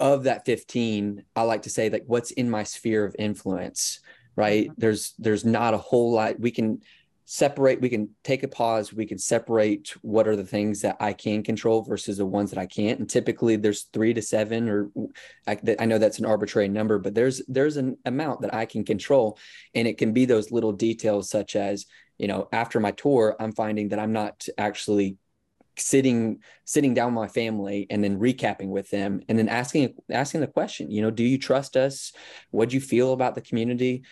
of 0.00 0.24
that 0.24 0.44
15 0.44 1.22
i 1.36 1.42
like 1.42 1.62
to 1.62 1.70
say 1.70 1.88
like 1.88 2.02
what's 2.08 2.32
in 2.32 2.50
my 2.50 2.64
sphere 2.64 3.04
of 3.04 3.14
influence 3.16 4.00
right? 4.36 4.64
Mm-hmm. 4.64 4.80
there's 4.80 5.14
there's 5.18 5.44
not 5.44 5.74
a 5.74 5.78
whole 5.78 6.12
lot. 6.12 6.38
We 6.38 6.50
can 6.50 6.80
separate 7.26 7.80
we 7.80 7.88
can 7.88 8.10
take 8.22 8.42
a 8.42 8.48
pause 8.48 8.92
we 8.92 9.06
can 9.06 9.16
separate 9.16 9.94
what 10.02 10.28
are 10.28 10.36
the 10.36 10.44
things 10.44 10.82
that 10.82 10.96
i 11.00 11.12
can 11.12 11.42
control 11.42 11.82
versus 11.82 12.18
the 12.18 12.26
ones 12.26 12.50
that 12.50 12.58
i 12.58 12.66
can't. 12.66 13.00
And 13.00 13.08
typically 13.08 13.56
there's 13.56 13.84
three 13.92 14.12
to 14.12 14.20
seven 14.20 14.68
or 14.68 14.90
I, 15.46 15.58
I, 15.78 15.86
know 15.86 15.98
that's 15.98 16.18
an 16.18 16.26
arbitrary 16.26 16.68
number 16.68 16.98
but 16.98 17.14
there's 17.14 17.42
there's 17.48 17.78
an 17.78 17.96
amount 18.04 18.42
that 18.42 18.54
i 18.54 18.66
can 18.66 18.84
control. 18.84 19.38
And 19.74 19.88
it 19.88 19.96
can 19.96 20.12
be 20.12 20.26
those 20.26 20.50
little 20.50 20.72
details 20.72 21.30
such 21.30 21.56
as 21.56 21.86
you 22.18 22.28
know 22.28 22.48
after 22.52 22.78
my 22.78 22.92
tour 22.92 23.36
i'm 23.40 23.52
finding 23.52 23.88
that 23.88 23.98
i'm 23.98 24.12
not 24.12 24.46
actually 24.58 25.16
sitting 25.76 26.40
sitting 26.64 26.94
down 26.94 27.14
with 27.14 27.22
my 27.22 27.28
family 27.28 27.86
and 27.90 28.02
then 28.02 28.18
recapping 28.18 28.68
with 28.68 28.88
them 28.90 29.20
and 29.28 29.38
then 29.38 29.48
asking 29.48 29.94
asking 30.10 30.40
the 30.40 30.46
question 30.46 30.90
you 30.90 31.02
know 31.02 31.10
do 31.10 31.24
you 31.24 31.38
trust 31.38 31.76
us? 31.76 32.12
What 32.50 32.68
do 32.68 32.74
you 32.74 32.80
feel 32.80 33.12
about 33.12 33.34
the 33.34 33.40
community 33.40 34.04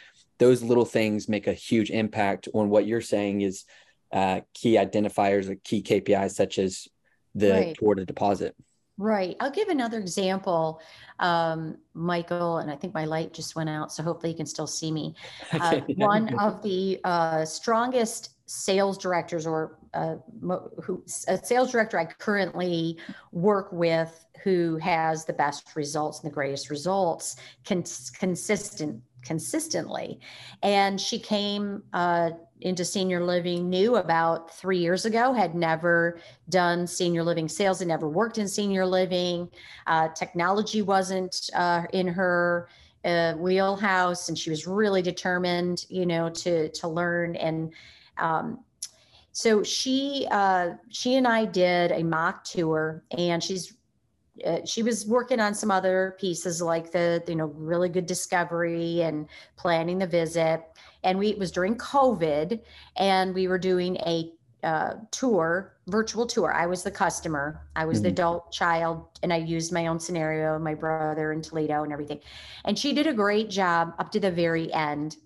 those 0.43 0.61
little 0.61 0.85
things 0.85 1.29
make 1.29 1.47
a 1.47 1.53
huge 1.53 1.91
impact 1.91 2.49
on 2.53 2.69
what 2.69 2.85
you're 2.85 3.01
saying 3.01 3.43
is 3.43 3.65
uh, 4.13 4.41
key 4.55 4.75
identifiers 4.75 5.49
or 5.49 5.55
key 5.55 5.83
KPIs, 5.83 6.33
such 6.33 6.59
as 6.59 6.89
the 7.37 7.53
right. 7.53 7.75
toward 7.77 8.01
a 8.01 8.05
deposit. 8.05 8.57
Right. 8.99 9.37
I'll 9.39 9.53
give 9.53 9.69
another 9.69 9.99
example, 9.99 10.83
um, 11.21 11.77
Michael, 11.95 12.59
and 12.59 12.73
I 12.73 12.77
think 12.77 12.93
my 12.93 13.05
light 13.05 13.33
just 13.33 13.55
went 13.55 13.71
out, 13.71 13.93
so 13.93 14.03
hopefully 14.03 14.33
you 14.33 14.37
can 14.37 14.47
still 14.47 14.67
see 14.67 14.91
me. 14.91 15.15
Uh, 15.53 15.81
one 15.97 16.37
of 16.41 16.61
the 16.63 16.99
uh, 17.05 17.45
strongest 17.45 18.31
sales 18.47 18.99
directors 18.99 19.47
or 19.47 19.79
uh, 19.95 20.17
who 20.83 21.05
a 21.29 21.39
sales 21.39 21.71
director 21.71 21.99
I 21.99 22.05
currently 22.05 22.99
work 23.31 23.73
with 23.73 24.27
who 24.43 24.77
has 24.79 25.25
the 25.25 25.33
best 25.33 25.77
results 25.77 26.21
and 26.21 26.31
the 26.31 26.35
greatest 26.35 26.69
results 26.69 27.37
cons- 27.65 28.11
consistent 28.11 29.03
consistently. 29.23 30.21
And 30.63 31.01
she 31.01 31.19
came 31.19 31.83
uh, 31.93 32.31
into 32.61 32.85
senior 32.85 33.25
living 33.25 33.69
new 33.69 33.97
about 33.97 34.55
three 34.55 34.79
years 34.79 35.05
ago, 35.05 35.33
had 35.33 35.55
never 35.55 36.19
done 36.49 36.87
senior 36.87 37.25
living 37.25 37.49
sales, 37.49 37.81
had 37.81 37.89
never 37.89 38.09
worked 38.09 38.39
in 38.39 38.49
senior 38.49 38.87
living. 38.87 39.49
Uh, 39.87 40.09
technology 40.09 40.83
wasn't 40.83 41.51
uh, 41.55 41.83
in 41.93 42.07
her 42.07 42.69
uh, 43.05 43.35
wheelhouse, 43.35 44.29
and 44.29 44.39
she 44.39 44.51
was 44.51 44.67
really 44.67 45.03
determined, 45.03 45.87
you 45.89 46.07
know, 46.07 46.31
to 46.31 46.69
to 46.71 46.89
learn. 46.89 47.37
And 47.37 47.73
um, 48.19 48.61
so 49.33 49.63
she 49.63 50.27
uh, 50.31 50.75
she 50.89 51.17
and 51.17 51.27
I 51.27 51.45
did 51.45 51.91
a 51.93 52.03
mock 52.03 52.45
tour, 52.45 53.03
and 53.17 53.43
she's 53.43 53.75
uh, 54.45 54.65
she 54.65 54.83
was 54.83 55.07
working 55.07 55.41
on 55.41 55.55
some 55.55 55.71
other 55.71 56.17
pieces 56.19 56.63
like 56.63 56.91
the 56.91 57.23
you 57.29 57.37
know 57.37 57.47
really 57.57 57.89
good 57.89 58.07
discovery 58.07 59.03
and 59.03 59.29
planning 59.57 59.99
the 59.99 60.07
visit. 60.07 60.63
And 61.05 61.19
we 61.19 61.29
it 61.29 61.39
was 61.39 61.53
during 61.53 61.77
covid 61.77 62.61
and 62.97 63.35
we 63.35 63.49
were 63.49 63.59
doing 63.59 63.97
a 63.97 64.33
uh, 64.63 64.95
tour 65.11 65.77
virtual 65.89 66.27
tour. 66.27 66.53
I 66.53 66.67
was 66.67 66.83
the 66.83 66.91
customer. 66.91 67.67
I 67.75 67.85
was 67.85 67.99
mm-hmm. 67.99 68.05
the 68.05 68.09
adult 68.11 68.53
child 68.53 69.07
and 69.23 69.33
i 69.33 69.37
used 69.37 69.73
my 69.73 69.89
own 69.89 69.99
scenario 69.99 70.59
my 70.59 70.75
brother 70.75 71.33
in 71.33 71.43
toledo 71.43 71.83
and 71.83 71.93
everything. 71.93 72.21
And 72.65 72.79
she 72.79 72.93
did 72.93 73.07
a 73.07 73.13
great 73.13 73.51
job 73.51 73.95
up 73.99 74.11
to 74.13 74.21
the 74.21 74.31
very 74.31 74.73
end. 74.73 75.17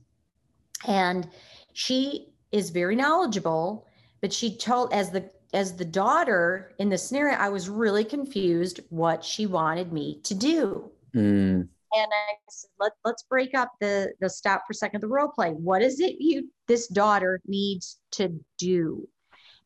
And 0.86 1.28
she 1.75 2.32
is 2.50 2.70
very 2.70 2.96
knowledgeable 2.96 3.86
but 4.20 4.32
she 4.32 4.56
told 4.56 4.92
as 4.92 5.10
the 5.10 5.30
as 5.53 5.76
the 5.76 5.85
daughter 5.85 6.73
in 6.79 6.88
the 6.88 6.99
scenario, 6.99 7.37
I 7.37 7.49
was 7.49 7.69
really 7.69 8.05
confused 8.05 8.81
what 8.91 9.25
she 9.25 9.47
wanted 9.47 9.93
me 9.93 10.21
to 10.25 10.35
do. 10.35 10.91
Mm. 11.15 11.69
And 11.93 12.12
I 12.12 12.35
said, 12.50 12.71
Let, 12.79 12.93
let's 13.05 13.23
break 13.25 13.55
up 13.55 13.73
the, 13.81 14.12
the 14.21 14.29
stop 14.29 14.62
for 14.67 14.73
a 14.73 14.75
second, 14.75 15.00
the 15.00 15.09
role 15.09 15.29
play. 15.29 15.50
What 15.50 15.83
is 15.83 16.00
it 16.00 16.17
you, 16.19 16.50
this 16.67 16.88
daughter 16.88 17.41
needs 17.47 17.99
to 18.12 18.38
do? 18.59 19.09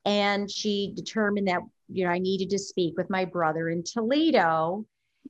And 0.05 0.51
she 0.51 0.93
determined 0.95 1.49
that, 1.49 1.61
you 1.89 2.05
know, 2.05 2.11
I 2.11 2.19
needed 2.19 2.51
to 2.51 2.59
speak 2.59 2.95
with 2.97 3.11
my 3.11 3.25
brother 3.25 3.69
in 3.69 3.83
Toledo. 3.83 4.87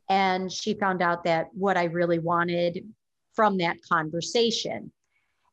And 0.09 0.51
she 0.51 0.75
found 0.75 1.03
out 1.03 1.25
that 1.25 1.49
what 1.53 1.77
I 1.77 1.85
really 1.85 2.19
wanted 2.19 2.85
from 3.35 3.59
that 3.59 3.79
conversation. 3.89 4.93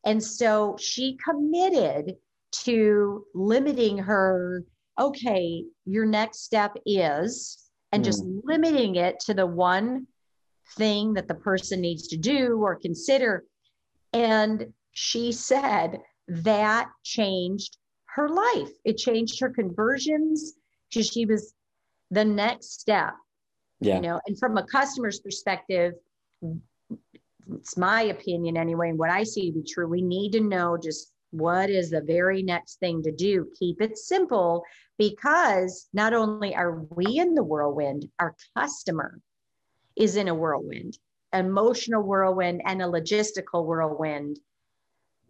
And 0.05 0.23
so 0.23 0.77
she 0.79 1.17
committed 1.23 2.15
to 2.63 3.25
limiting 3.33 3.97
her 3.97 4.63
okay, 4.99 5.63
your 5.85 6.05
next 6.05 6.43
step 6.43 6.75
is, 6.85 7.69
and 7.91 8.03
mm. 8.03 8.05
just 8.05 8.23
limiting 8.43 8.95
it 8.95 9.19
to 9.21 9.33
the 9.33 9.45
one 9.45 10.07
thing 10.75 11.13
that 11.13 11.27
the 11.27 11.35
person 11.35 11.81
needs 11.81 12.07
to 12.09 12.17
do 12.17 12.59
or 12.61 12.75
consider. 12.75 13.45
And 14.13 14.73
she 14.91 15.31
said 15.31 15.99
that 16.27 16.89
changed 17.03 17.77
her 18.15 18.29
life. 18.29 18.71
It 18.83 18.97
changed 18.97 19.39
her 19.39 19.49
conversions 19.49 20.53
because 20.89 21.07
she 21.07 21.25
was 21.25 21.53
the 22.11 22.25
next 22.25 22.79
step. 22.79 23.13
Yeah. 23.79 23.95
You 23.95 24.01
know, 24.01 24.21
and 24.25 24.37
from 24.39 24.57
a 24.57 24.63
customer's 24.63 25.19
perspective, 25.19 25.93
it's 27.53 27.77
my 27.77 28.03
opinion 28.03 28.57
anyway, 28.57 28.89
and 28.89 28.97
what 28.97 29.09
I 29.09 29.23
see 29.23 29.51
to 29.51 29.59
be 29.59 29.63
true, 29.63 29.87
we 29.87 30.01
need 30.01 30.31
to 30.31 30.41
know 30.41 30.77
just 30.77 31.13
what 31.31 31.69
is 31.69 31.89
the 31.89 32.01
very 32.01 32.41
next 32.41 32.79
thing 32.79 33.03
to 33.03 33.11
do? 33.11 33.47
Keep 33.57 33.81
it 33.81 33.97
simple 33.97 34.63
because 34.97 35.87
not 35.93 36.13
only 36.13 36.55
are 36.55 36.81
we 36.89 37.19
in 37.19 37.33
the 37.33 37.43
whirlwind, 37.43 38.09
our 38.19 38.35
customer 38.55 39.19
is 39.95 40.15
in 40.15 40.27
a 40.27 40.35
whirlwind, 40.35 40.97
emotional 41.33 42.03
whirlwind, 42.03 42.61
and 42.65 42.81
a 42.81 42.85
logistical 42.85 43.65
whirlwind 43.65 44.39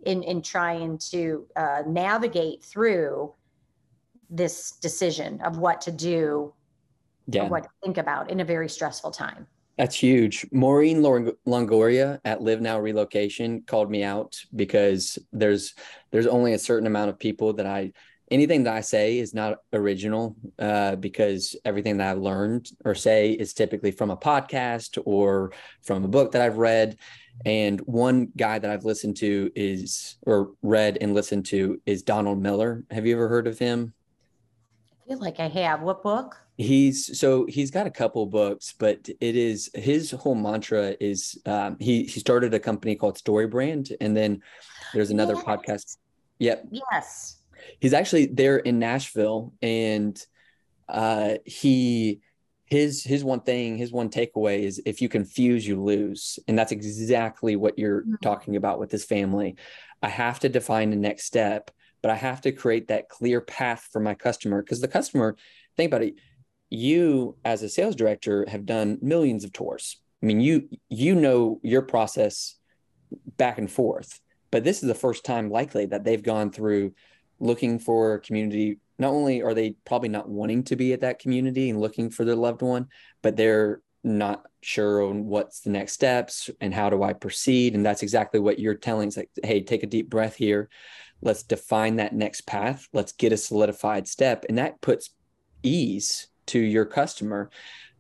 in, 0.05 0.23
in 0.23 0.41
trying 0.41 0.97
to 1.09 1.45
uh, 1.55 1.83
navigate 1.87 2.63
through 2.63 3.33
this 4.29 4.71
decision 4.71 5.41
of 5.41 5.57
what 5.57 5.81
to 5.81 5.91
do 5.91 6.53
yeah. 7.27 7.45
or 7.45 7.49
what 7.49 7.63
to 7.63 7.69
think 7.83 7.97
about 7.97 8.29
in 8.29 8.39
a 8.39 8.45
very 8.45 8.69
stressful 8.69 9.11
time. 9.11 9.47
That's 9.77 9.95
huge. 9.95 10.45
Maureen 10.51 11.03
Longoria 11.03 12.19
at 12.25 12.41
Live 12.41 12.61
Now 12.61 12.79
Relocation 12.79 13.61
called 13.61 13.91
me 13.91 14.03
out 14.03 14.41
because 14.55 15.19
there's 15.31 15.75
there's 16.11 16.25
only 16.25 16.53
a 16.53 16.59
certain 16.59 16.87
amount 16.87 17.09
of 17.09 17.19
people 17.19 17.53
that 17.53 17.67
I 17.67 17.93
anything 18.31 18.63
that 18.63 18.73
I 18.73 18.81
say 18.81 19.19
is 19.19 19.33
not 19.33 19.59
original 19.73 20.35
uh, 20.59 20.95
because 20.95 21.55
everything 21.63 21.97
that 21.97 22.09
I've 22.09 22.17
learned 22.17 22.69
or 22.83 22.95
say 22.95 23.31
is 23.31 23.53
typically 23.53 23.91
from 23.91 24.09
a 24.09 24.17
podcast 24.17 25.01
or 25.05 25.51
from 25.81 26.03
a 26.03 26.07
book 26.07 26.31
that 26.31 26.41
I've 26.41 26.57
read. 26.57 26.97
And 27.45 27.79
one 27.81 28.29
guy 28.35 28.59
that 28.59 28.69
I've 28.69 28.83
listened 28.83 29.17
to 29.17 29.51
is, 29.55 30.17
or 30.25 30.53
read 30.63 30.97
and 30.99 31.13
listened 31.13 31.45
to, 31.47 31.79
is 31.85 32.01
Donald 32.01 32.41
Miller. 32.41 32.83
Have 32.89 33.05
you 33.05 33.15
ever 33.15 33.29
heard 33.29 33.47
of 33.47 33.59
him? 33.59 33.93
I 35.05 35.09
feel 35.09 35.19
like 35.19 35.39
I 35.39 35.47
have. 35.47 35.81
What 35.81 36.01
book? 36.03 36.35
He's 36.57 37.19
so 37.19 37.45
he's 37.45 37.69
got 37.69 37.85
a 37.85 37.91
couple 37.91 38.25
books, 38.25 38.73
but 38.77 39.07
it 39.07 39.35
is 39.35 39.69
his 39.75 40.11
whole 40.11 40.35
mantra 40.35 40.95
is 40.99 41.39
um, 41.45 41.77
he 41.79 42.03
he 42.03 42.19
started 42.19 42.53
a 42.53 42.59
company 42.59 42.95
called 42.95 43.17
StoryBrand, 43.17 43.95
and 44.01 44.17
then 44.17 44.41
there's 44.93 45.11
another 45.11 45.35
yes. 45.35 45.43
podcast. 45.43 45.97
Yep. 46.39 46.67
Yes 46.71 47.37
he's 47.79 47.93
actually 47.93 48.27
there 48.27 48.57
in 48.57 48.79
Nashville 48.79 49.53
and 49.61 50.19
uh 50.89 51.35
he 51.45 52.21
his 52.65 53.03
his 53.03 53.23
one 53.23 53.41
thing 53.41 53.77
his 53.77 53.91
one 53.91 54.09
takeaway 54.09 54.59
is 54.59 54.81
if 54.85 55.01
you 55.01 55.09
confuse 55.09 55.67
you 55.67 55.81
lose 55.81 56.39
and 56.47 56.57
that's 56.57 56.71
exactly 56.71 57.57
what 57.57 57.77
you're 57.77 58.01
mm-hmm. 58.01 58.15
talking 58.21 58.55
about 58.55 58.79
with 58.79 58.89
this 58.89 59.03
family 59.03 59.57
i 60.01 60.07
have 60.07 60.39
to 60.39 60.47
define 60.47 60.89
the 60.89 60.95
next 60.95 61.25
step 61.25 61.71
but 62.01 62.09
i 62.09 62.15
have 62.15 62.39
to 62.39 62.53
create 62.53 62.87
that 62.87 63.09
clear 63.09 63.41
path 63.41 63.89
for 63.91 63.99
my 63.99 64.13
customer 64.13 64.61
because 64.61 64.79
the 64.79 64.87
customer 64.87 65.35
think 65.75 65.91
about 65.91 66.03
it 66.03 66.15
you 66.69 67.35
as 67.45 67.63
a 67.63 67.69
sales 67.69 67.95
director 67.95 68.45
have 68.47 68.65
done 68.65 68.97
millions 69.01 69.43
of 69.43 69.53
tours. 69.53 69.97
I 70.21 70.25
mean 70.25 70.39
you 70.39 70.69
you 70.89 71.15
know 71.15 71.59
your 71.63 71.81
process 71.81 72.55
back 73.37 73.57
and 73.57 73.71
forth 73.71 74.19
but 74.51 74.63
this 74.63 74.81
is 74.81 74.87
the 74.87 74.95
first 74.95 75.23
time 75.23 75.49
likely 75.49 75.85
that 75.85 76.03
they've 76.03 76.23
gone 76.23 76.51
through 76.51 76.93
looking 77.39 77.79
for 77.79 78.19
community. 78.19 78.79
Not 78.97 79.11
only 79.11 79.41
are 79.41 79.53
they 79.53 79.75
probably 79.85 80.09
not 80.09 80.29
wanting 80.29 80.63
to 80.65 80.75
be 80.75 80.93
at 80.93 81.01
that 81.01 81.19
community 81.19 81.69
and 81.69 81.79
looking 81.79 82.09
for 82.09 82.25
their 82.25 82.35
loved 82.35 82.61
one 82.61 82.87
but 83.21 83.35
they're 83.35 83.81
not 84.03 84.45
sure 84.61 85.03
on 85.03 85.25
what's 85.25 85.61
the 85.61 85.69
next 85.69 85.93
steps 85.93 86.49
and 86.61 86.73
how 86.73 86.89
do 86.89 87.03
i 87.03 87.13
proceed. 87.13 87.75
And 87.75 87.85
that's 87.85 88.03
exactly 88.03 88.39
what 88.39 88.59
you're 88.59 88.75
telling 88.75 89.07
it's 89.07 89.17
like 89.17 89.29
hey 89.43 89.61
take 89.61 89.83
a 89.83 89.87
deep 89.87 90.09
breath 90.09 90.35
here. 90.35 90.69
Let's 91.21 91.43
define 91.43 91.95
that 91.95 92.13
next 92.13 92.41
path. 92.41 92.87
Let's 92.93 93.11
get 93.11 93.33
a 93.33 93.37
solidified 93.37 94.07
step. 94.07 94.45
And 94.49 94.57
that 94.57 94.81
puts 94.81 95.09
ease 95.63 96.27
to 96.47 96.59
your 96.59 96.85
customer 96.85 97.49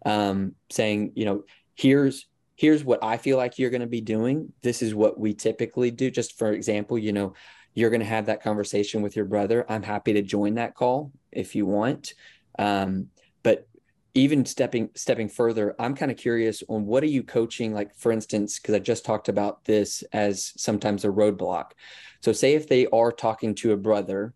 um, 0.05 0.53
saying 0.69 1.11
you 1.15 1.25
know 1.25 1.43
here's 1.75 2.27
here's 2.55 2.83
what 2.83 3.03
i 3.03 3.17
feel 3.17 3.37
like 3.37 3.59
you're 3.59 3.69
going 3.69 3.81
to 3.81 3.87
be 3.87 4.01
doing 4.01 4.51
this 4.63 4.81
is 4.81 4.95
what 4.95 5.19
we 5.19 5.33
typically 5.33 5.91
do 5.91 6.09
just 6.09 6.37
for 6.37 6.51
example 6.51 6.97
you 6.97 7.13
know 7.13 7.33
you're 7.77 7.91
going 7.91 8.01
to 8.01 8.07
have 8.07 8.25
that 8.25 8.41
conversation 8.41 9.03
with 9.03 9.15
your 9.15 9.25
brother. 9.25 9.63
I'm 9.69 9.83
happy 9.83 10.13
to 10.13 10.23
join 10.23 10.55
that 10.55 10.73
call 10.73 11.11
if 11.31 11.55
you 11.55 11.67
want. 11.67 12.15
Um, 12.57 13.09
but 13.43 13.67
even 14.15 14.47
stepping 14.47 14.89
stepping 14.95 15.29
further, 15.29 15.75
I'm 15.77 15.93
kind 15.93 16.09
of 16.09 16.17
curious 16.17 16.63
on 16.69 16.87
what 16.87 17.03
are 17.03 17.05
you 17.05 17.21
coaching? 17.21 17.75
Like 17.75 17.95
for 17.95 18.11
instance, 18.11 18.57
because 18.57 18.73
I 18.73 18.79
just 18.79 19.05
talked 19.05 19.29
about 19.29 19.63
this 19.65 20.03
as 20.11 20.53
sometimes 20.57 21.05
a 21.05 21.09
roadblock. 21.09 21.73
So 22.21 22.31
say 22.31 22.55
if 22.55 22.67
they 22.67 22.87
are 22.87 23.11
talking 23.11 23.53
to 23.55 23.73
a 23.73 23.77
brother 23.77 24.33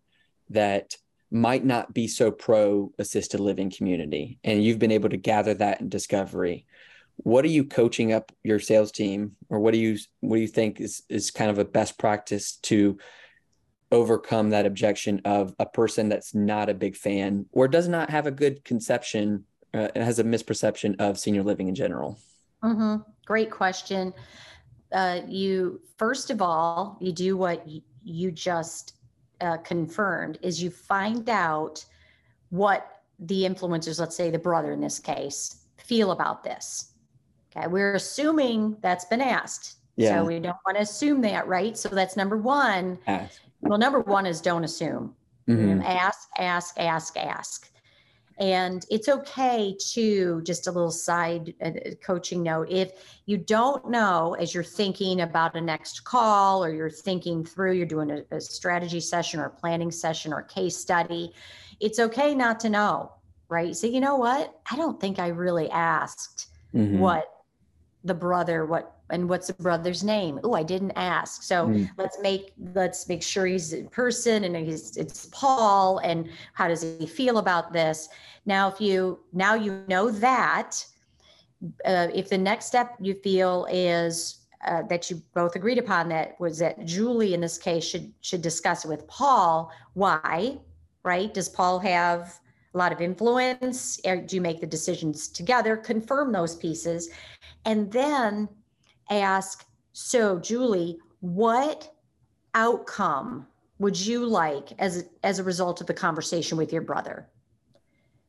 that 0.50 0.96
might 1.32 1.64
not 1.64 1.94
be 1.94 2.06
so 2.06 2.30
pro 2.30 2.92
assisted 2.98 3.40
living 3.40 3.70
community, 3.70 4.38
and 4.44 4.62
you've 4.62 4.78
been 4.78 4.92
able 4.92 5.08
to 5.08 5.16
gather 5.16 5.54
that 5.54 5.80
in 5.80 5.88
discovery. 5.88 6.66
What 7.16 7.44
are 7.44 7.48
you 7.48 7.64
coaching 7.64 8.12
up 8.12 8.32
your 8.42 8.58
sales 8.58 8.92
team 8.92 9.36
or 9.48 9.60
what 9.60 9.72
do 9.72 9.78
you 9.78 9.98
what 10.20 10.36
do 10.36 10.42
you 10.42 10.48
think 10.48 10.80
is 10.80 11.02
is 11.08 11.30
kind 11.30 11.50
of 11.50 11.58
a 11.58 11.64
best 11.64 11.98
practice 11.98 12.56
to 12.62 12.98
overcome 13.90 14.50
that 14.50 14.66
objection 14.66 15.20
of 15.24 15.54
a 15.58 15.66
person 15.66 16.08
that's 16.08 16.34
not 16.34 16.68
a 16.68 16.74
big 16.74 16.96
fan 16.96 17.46
or 17.52 17.68
does 17.68 17.88
not 17.88 18.10
have 18.10 18.26
a 18.26 18.30
good 18.30 18.64
conception 18.64 19.44
uh, 19.74 19.88
has 19.94 20.18
a 20.18 20.24
misperception 20.24 20.98
of 21.00 21.18
senior 21.18 21.42
living 21.42 21.68
in 21.68 21.74
general? 21.74 22.18
Mm-hmm. 22.62 23.02
great 23.24 23.50
question. 23.50 24.12
Uh, 24.90 25.20
you 25.26 25.80
first 25.96 26.30
of 26.30 26.42
all 26.42 26.98
you 27.00 27.12
do 27.12 27.36
what 27.36 27.66
you 28.04 28.30
just 28.30 28.96
uh, 29.42 29.58
confirmed 29.58 30.38
is 30.42 30.62
you 30.62 30.70
find 30.70 31.28
out 31.28 31.84
what 32.50 33.02
the 33.18 33.42
influencers 33.42 34.00
let's 34.00 34.16
say 34.16 34.30
the 34.30 34.38
brother 34.38 34.72
in 34.72 34.80
this 34.80 34.98
case 34.98 35.64
feel 35.76 36.12
about 36.12 36.42
this 36.42 36.92
okay 37.54 37.66
we're 37.66 37.94
assuming 37.94 38.76
that's 38.80 39.04
been 39.04 39.20
asked 39.20 39.76
yeah. 39.96 40.18
so 40.18 40.24
we 40.24 40.38
don't 40.38 40.56
want 40.64 40.76
to 40.76 40.82
assume 40.82 41.20
that 41.20 41.46
right 41.46 41.76
so 41.76 41.88
that's 41.88 42.16
number 42.16 42.36
one 42.36 42.98
ask. 43.06 43.40
Well, 43.62 43.78
number 43.78 44.00
one 44.00 44.26
is 44.26 44.40
don't 44.40 44.64
assume. 44.64 45.14
Mm-hmm. 45.48 45.82
Ask, 45.82 46.28
ask, 46.38 46.78
ask, 46.78 47.16
ask. 47.16 47.71
And 48.38 48.84
it's 48.90 49.08
okay 49.08 49.76
to 49.92 50.42
just 50.42 50.66
a 50.66 50.72
little 50.72 50.90
side 50.90 51.54
uh, 51.62 51.70
coaching 52.02 52.42
note. 52.42 52.68
If 52.70 52.92
you 53.26 53.36
don't 53.36 53.90
know 53.90 54.34
as 54.38 54.54
you're 54.54 54.64
thinking 54.64 55.20
about 55.20 55.54
a 55.54 55.60
next 55.60 56.04
call 56.04 56.64
or 56.64 56.70
you're 56.70 56.90
thinking 56.90 57.44
through, 57.44 57.72
you're 57.72 57.86
doing 57.86 58.10
a, 58.10 58.36
a 58.36 58.40
strategy 58.40 59.00
session 59.00 59.40
or 59.40 59.46
a 59.46 59.50
planning 59.50 59.90
session 59.90 60.32
or 60.32 60.42
case 60.42 60.76
study, 60.76 61.32
it's 61.80 61.98
okay 61.98 62.34
not 62.34 62.60
to 62.60 62.70
know, 62.70 63.12
right? 63.48 63.74
So, 63.76 63.86
you 63.86 64.00
know 64.00 64.16
what? 64.16 64.60
I 64.70 64.76
don't 64.76 65.00
think 65.00 65.18
I 65.18 65.28
really 65.28 65.70
asked 65.70 66.48
mm-hmm. 66.74 66.98
what 66.98 67.31
the 68.04 68.14
brother, 68.14 68.66
what 68.66 68.96
and 69.10 69.28
what's 69.28 69.48
the 69.48 69.54
brother's 69.54 70.02
name? 70.02 70.40
Oh 70.42 70.54
i 70.54 70.62
didn't 70.62 70.92
ask. 70.92 71.42
So 71.42 71.68
mm. 71.68 71.88
let's 71.98 72.18
make 72.20 72.52
let's 72.74 73.08
make 73.08 73.22
sure 73.22 73.46
he's 73.46 73.72
in 73.72 73.88
person 73.88 74.44
and 74.44 74.56
he's 74.56 74.96
it's 74.96 75.26
paul 75.32 75.98
and 75.98 76.28
how 76.54 76.68
does 76.68 76.82
he 76.82 77.06
feel 77.06 77.38
about 77.38 77.72
this? 77.72 78.08
Now 78.46 78.68
if 78.68 78.80
you 78.80 79.20
now 79.32 79.54
you 79.54 79.84
know 79.88 80.10
that 80.10 80.84
uh, 81.84 82.08
if 82.14 82.28
the 82.28 82.38
next 82.38 82.66
step 82.66 82.96
you 83.00 83.14
feel 83.14 83.66
is 83.70 84.38
uh, 84.66 84.82
that 84.82 85.10
you 85.10 85.20
both 85.34 85.56
agreed 85.56 85.78
upon 85.78 86.08
that 86.08 86.38
was 86.40 86.58
that 86.58 86.84
julie 86.84 87.34
in 87.34 87.40
this 87.40 87.58
case 87.58 87.84
should 87.84 88.12
should 88.20 88.42
discuss 88.42 88.84
it 88.84 88.88
with 88.88 89.06
paul 89.08 89.72
why 89.94 90.56
right? 91.04 91.32
Does 91.32 91.48
paul 91.48 91.78
have 91.80 92.38
a 92.74 92.78
lot 92.78 92.92
of 92.92 93.00
influence? 93.00 93.96
Do 93.98 94.24
you 94.30 94.40
make 94.40 94.60
the 94.60 94.66
decisions 94.66 95.28
together? 95.28 95.76
Confirm 95.76 96.32
those 96.32 96.56
pieces 96.56 97.10
and 97.64 97.90
then 97.92 98.48
ask, 99.10 99.64
so 99.92 100.38
Julie, 100.38 100.98
what 101.20 101.92
outcome 102.54 103.46
would 103.78 103.98
you 103.98 104.24
like 104.26 104.72
as 104.78 105.06
as 105.22 105.38
a 105.38 105.44
result 105.44 105.80
of 105.80 105.86
the 105.86 105.94
conversation 105.94 106.56
with 106.56 106.72
your 106.72 106.82
brother? 106.82 107.28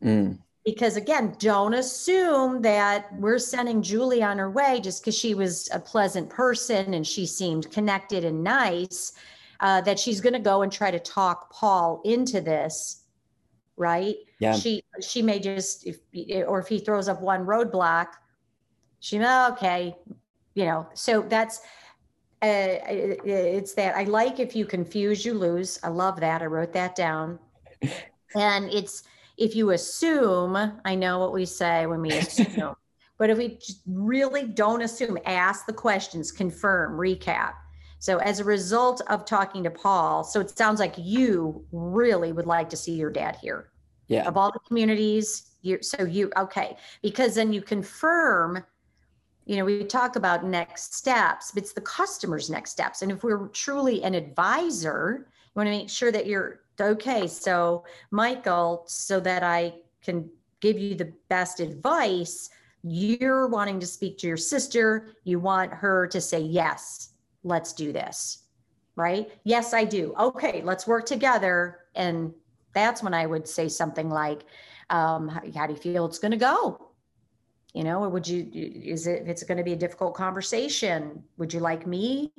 Mm. 0.03 0.39
Because 0.65 0.95
again, 0.95 1.35
don't 1.39 1.73
assume 1.73 2.61
that 2.61 3.13
we're 3.19 3.37
sending 3.37 3.81
Julie 3.81 4.23
on 4.23 4.37
her 4.37 4.49
way 4.49 4.79
just 4.81 5.01
because 5.01 5.17
she 5.17 5.33
was 5.33 5.69
a 5.73 5.79
pleasant 5.79 6.29
person 6.29 6.93
and 6.93 7.05
she 7.05 7.25
seemed 7.25 7.69
connected 7.71 8.23
and 8.23 8.43
nice. 8.43 9.13
Uh, 9.59 9.79
that 9.79 9.97
she's 9.97 10.19
going 10.19 10.33
to 10.33 10.39
go 10.39 10.61
and 10.61 10.71
try 10.71 10.91
to 10.91 10.99
talk 10.99 11.49
Paul 11.53 12.01
into 12.03 12.41
this, 12.41 13.03
right? 13.77 14.15
Yeah. 14.39 14.55
She 14.57 14.83
she 14.99 15.21
may 15.21 15.39
just 15.39 15.87
if 15.87 15.99
or 16.47 16.59
if 16.59 16.67
he 16.67 16.79
throws 16.79 17.07
up 17.07 17.21
one 17.21 17.45
roadblock, 17.45 18.07
she 19.03 19.21
okay, 19.21 19.97
you 20.53 20.63
know 20.63 20.87
so 20.93 21.23
that's 21.23 21.59
uh, 22.41 22.79
it's 22.85 23.73
that 23.73 23.95
i 23.95 24.03
like 24.03 24.39
if 24.39 24.55
you 24.55 24.65
confuse 24.65 25.25
you 25.25 25.33
lose. 25.33 25.77
I 25.83 25.89
love 25.89 26.19
that. 26.21 26.41
I 26.41 26.45
wrote 26.45 26.73
that 26.73 26.95
down. 26.95 27.39
And 28.35 28.69
it's 28.69 29.03
if 29.37 29.55
you 29.55 29.71
assume 29.71 30.55
i 30.85 30.95
know 30.95 31.19
what 31.19 31.33
we 31.33 31.45
say 31.45 31.85
when 31.85 32.01
we 32.01 32.11
assume 32.11 32.75
but 33.17 33.29
if 33.29 33.37
we 33.37 33.59
really 33.87 34.45
don't 34.45 34.81
assume 34.81 35.17
ask 35.25 35.65
the 35.65 35.73
questions 35.73 36.31
confirm 36.31 36.97
recap. 36.97 37.55
So 37.99 38.19
as 38.19 38.39
a 38.39 38.45
result 38.45 39.01
of 39.07 39.25
talking 39.25 39.63
to 39.65 39.71
paul 39.71 40.23
so 40.23 40.39
it 40.39 40.57
sounds 40.57 40.79
like 40.79 40.95
you 40.97 41.65
really 41.73 42.31
would 42.31 42.47
like 42.47 42.69
to 42.69 42.77
see 42.77 42.93
your 42.93 43.11
dad 43.11 43.37
here. 43.41 43.69
Yeah. 44.07 44.27
Of 44.27 44.37
all 44.37 44.51
the 44.51 44.59
communities 44.67 45.53
you 45.61 45.79
so 45.81 46.03
you 46.03 46.31
okay 46.37 46.77
because 47.01 47.35
then 47.35 47.51
you 47.51 47.61
confirm 47.61 48.63
you 49.45 49.57
know, 49.57 49.65
we 49.65 49.83
talk 49.83 50.15
about 50.15 50.45
next 50.45 50.93
steps, 50.93 51.51
but 51.51 51.63
it's 51.63 51.73
the 51.73 51.81
customer's 51.81 52.49
next 52.49 52.71
steps. 52.71 53.01
And 53.01 53.11
if 53.11 53.23
we're 53.23 53.47
truly 53.49 54.03
an 54.03 54.13
advisor, 54.13 55.27
you 55.27 55.51
want 55.55 55.67
to 55.67 55.71
make 55.71 55.89
sure 55.89 56.11
that 56.11 56.27
you're 56.27 56.61
okay. 56.79 57.27
So, 57.27 57.83
Michael, 58.11 58.83
so 58.87 59.19
that 59.19 59.43
I 59.43 59.73
can 60.01 60.29
give 60.61 60.79
you 60.79 60.95
the 60.95 61.13
best 61.29 61.59
advice, 61.59 62.49
you're 62.83 63.47
wanting 63.47 63.79
to 63.79 63.85
speak 63.85 64.17
to 64.19 64.27
your 64.27 64.37
sister. 64.37 65.09
You 65.23 65.39
want 65.39 65.73
her 65.73 66.07
to 66.07 66.21
say, 66.21 66.39
Yes, 66.39 67.09
let's 67.43 67.73
do 67.73 67.91
this. 67.91 68.43
Right? 68.95 69.31
Yes, 69.43 69.73
I 69.73 69.85
do. 69.85 70.13
Okay, 70.19 70.61
let's 70.63 70.85
work 70.85 71.05
together. 71.05 71.79
And 71.95 72.33
that's 72.73 73.01
when 73.03 73.13
I 73.13 73.25
would 73.25 73.47
say 73.47 73.67
something 73.67 74.09
like, 74.09 74.45
um, 74.89 75.27
how, 75.27 75.67
do 75.67 75.73
you 75.73 75.79
feel 75.79 76.05
it's 76.05 76.19
going 76.19 76.31
to 76.31 76.37
go? 76.37 76.92
You 77.73 77.83
know 77.83 78.03
or 78.03 78.09
would 78.09 78.27
you 78.27 78.49
is 78.53 79.07
it 79.07 79.23
if 79.23 79.27
it's 79.27 79.43
going 79.43 79.57
to 79.57 79.63
be 79.63 79.73
a 79.73 79.77
difficult 79.77 80.13
conversation 80.13 81.23
would 81.37 81.53
you 81.53 81.59
like 81.59 81.87
me 81.87 82.31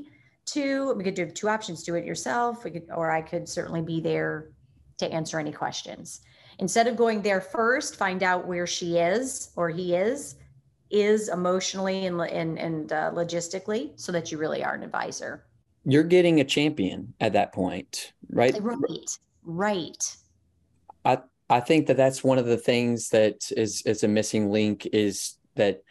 to 0.47 0.92
we 0.94 1.05
could 1.05 1.14
do 1.14 1.27
two 1.27 1.49
options 1.49 1.83
do 1.83 1.94
it 1.94 2.05
yourself 2.05 2.64
we 2.64 2.70
could 2.70 2.87
or 2.94 3.11
i 3.11 3.20
could 3.20 3.49
certainly 3.49 3.83
be 3.83 4.01
there 4.01 4.51
to 4.99 5.12
answer 5.12 5.38
any 5.38 5.53
questions. 5.53 6.20
Instead 6.59 6.87
of 6.87 6.97
going 6.97 7.23
there 7.23 7.40
first, 7.40 7.97
find 7.97 8.23
out 8.23 8.47
where 8.47 8.66
she 8.66 8.99
is 8.99 9.51
or 9.57 9.68
he 9.68 9.94
is, 9.94 10.37
is 10.90 11.29
emotionally 11.29 12.07
and, 12.07 12.20
and, 12.20 12.59
and 12.59 12.92
uh, 12.92 13.11
logistically 13.12 13.99
so 13.99 14.12
that 14.12 14.31
you 14.31 14.38
really 14.38 14.62
are 14.62 14.75
an 14.75 14.83
advisor. 14.83 15.44
You're 15.85 16.05
getting 16.05 16.40
a 16.40 16.44
champion 16.44 17.12
at 17.20 17.33
that 17.33 17.53
point, 17.53 18.12
right? 18.31 18.57
Right, 18.61 19.18
right. 19.42 20.16
I, 21.05 21.18
I 21.50 21.61
think 21.61 21.87
that 21.87 21.96
that's 21.96 22.24
one 22.24 22.38
of 22.38 22.46
the 22.46 22.57
things 22.57 23.11
that 23.11 23.50
is, 23.57 23.83
is 23.83 24.02
a 24.02 24.09
missing 24.09 24.50
link 24.50 24.87
is 24.92 25.37
that 25.57 25.83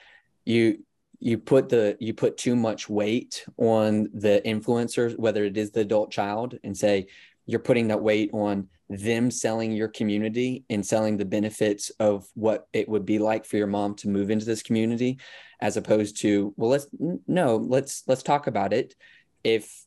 you 0.45 0.83
you 1.19 1.37
put 1.37 1.69
the 1.69 1.95
you 2.01 2.13
put 2.13 2.37
too 2.37 2.53
much 2.53 2.89
weight 2.89 3.45
on 3.55 4.09
the 4.13 4.41
influencers 4.45 5.17
whether 5.17 5.45
it 5.45 5.55
is 5.55 5.71
the 5.71 5.79
adult 5.79 6.11
child 6.11 6.59
and 6.65 6.75
say 6.75 7.07
you're 7.45 7.61
putting 7.61 7.87
that 7.87 8.01
weight 8.01 8.29
on 8.33 8.67
them 8.89 9.31
selling 9.31 9.71
your 9.71 9.87
community 9.87 10.65
and 10.69 10.85
selling 10.85 11.15
the 11.15 11.23
benefits 11.23 11.91
of 11.91 12.27
what 12.33 12.67
it 12.73 12.89
would 12.89 13.05
be 13.05 13.19
like 13.19 13.45
for 13.45 13.55
your 13.55 13.67
mom 13.67 13.95
to 13.95 14.09
move 14.09 14.29
into 14.29 14.45
this 14.45 14.61
community 14.61 15.17
as 15.63 15.77
opposed 15.77 16.19
to 16.19 16.53
well 16.57 16.69
let's 16.69 16.87
no 17.25 17.55
let's 17.55 18.03
let's 18.05 18.21
talk 18.21 18.47
about 18.47 18.73
it. 18.73 18.95
If 19.43 19.85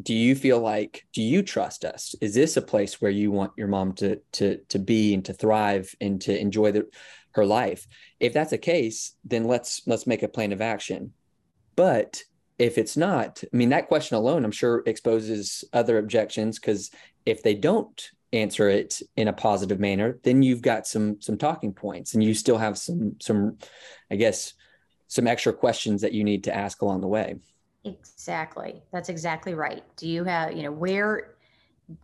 do 0.00 0.14
you 0.14 0.34
feel 0.34 0.60
like 0.60 1.06
do 1.12 1.22
you 1.22 1.42
trust 1.42 1.84
us? 1.84 2.14
Is 2.20 2.34
this 2.34 2.56
a 2.56 2.62
place 2.62 3.00
where 3.00 3.10
you 3.10 3.30
want 3.30 3.52
your 3.56 3.68
mom 3.68 3.92
to 3.94 4.20
to 4.32 4.58
to 4.68 4.78
be 4.78 5.14
and 5.14 5.24
to 5.24 5.32
thrive 5.32 5.94
and 6.00 6.20
to 6.22 6.38
enjoy 6.38 6.72
the, 6.72 6.86
her 7.32 7.44
life? 7.44 7.86
If 8.20 8.32
that's 8.32 8.50
the 8.50 8.58
case 8.58 9.12
then 9.24 9.44
let's 9.44 9.82
let's 9.86 10.06
make 10.06 10.22
a 10.22 10.28
plan 10.28 10.52
of 10.52 10.60
action. 10.60 11.12
But 11.76 12.22
if 12.58 12.76
it's 12.76 12.96
not 12.96 13.42
i 13.52 13.56
mean 13.56 13.68
that 13.68 13.88
question 13.88 14.16
alone 14.16 14.44
i'm 14.44 14.50
sure 14.50 14.82
exposes 14.86 15.64
other 15.72 15.98
objections 15.98 16.58
because 16.58 16.90
if 17.24 17.42
they 17.42 17.54
don't 17.54 18.10
answer 18.32 18.68
it 18.68 19.00
in 19.16 19.28
a 19.28 19.32
positive 19.32 19.80
manner 19.80 20.18
then 20.24 20.42
you've 20.42 20.60
got 20.60 20.86
some 20.86 21.20
some 21.20 21.38
talking 21.38 21.72
points 21.72 22.14
and 22.14 22.22
you 22.22 22.34
still 22.34 22.58
have 22.58 22.76
some 22.76 23.16
some 23.20 23.56
i 24.10 24.16
guess 24.16 24.54
some 25.06 25.26
extra 25.26 25.52
questions 25.52 26.02
that 26.02 26.12
you 26.12 26.24
need 26.24 26.44
to 26.44 26.54
ask 26.54 26.82
along 26.82 27.00
the 27.00 27.08
way 27.08 27.36
exactly. 27.88 28.82
That's 28.92 29.08
exactly 29.08 29.54
right. 29.54 29.84
Do 29.96 30.08
you 30.08 30.24
have 30.24 30.56
you 30.56 30.62
know 30.62 30.72
where 30.72 31.34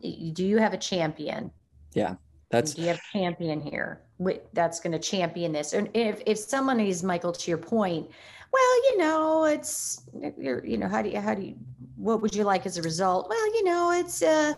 do 0.00 0.44
you 0.44 0.58
have 0.58 0.74
a 0.74 0.78
champion? 0.78 1.50
Yeah 1.92 2.16
that's 2.50 2.74
do 2.74 2.82
you 2.82 2.88
have 2.88 2.98
a 2.98 3.18
champion 3.18 3.60
here? 3.60 4.02
That's 4.52 4.80
going 4.80 4.92
to 4.92 4.98
champion 4.98 5.52
this. 5.52 5.72
And 5.72 5.88
if 5.94 6.22
if 6.26 6.38
someone 6.38 6.80
is 6.80 7.02
michael 7.02 7.32
to 7.32 7.50
your 7.50 7.58
point 7.58 8.10
well 8.52 8.76
you 8.84 8.98
know 8.98 9.44
it's 9.44 10.02
you're 10.38 10.64
you 10.64 10.78
know 10.78 10.88
how 10.88 11.02
do 11.02 11.08
you 11.08 11.20
how 11.20 11.34
do 11.34 11.42
you 11.42 11.56
what 11.96 12.22
would 12.22 12.34
you 12.34 12.44
like 12.44 12.66
as 12.66 12.78
a 12.78 12.82
result? 12.82 13.28
Well 13.28 13.46
you 13.54 13.64
know 13.64 13.90
it's 13.92 14.22
a 14.22 14.56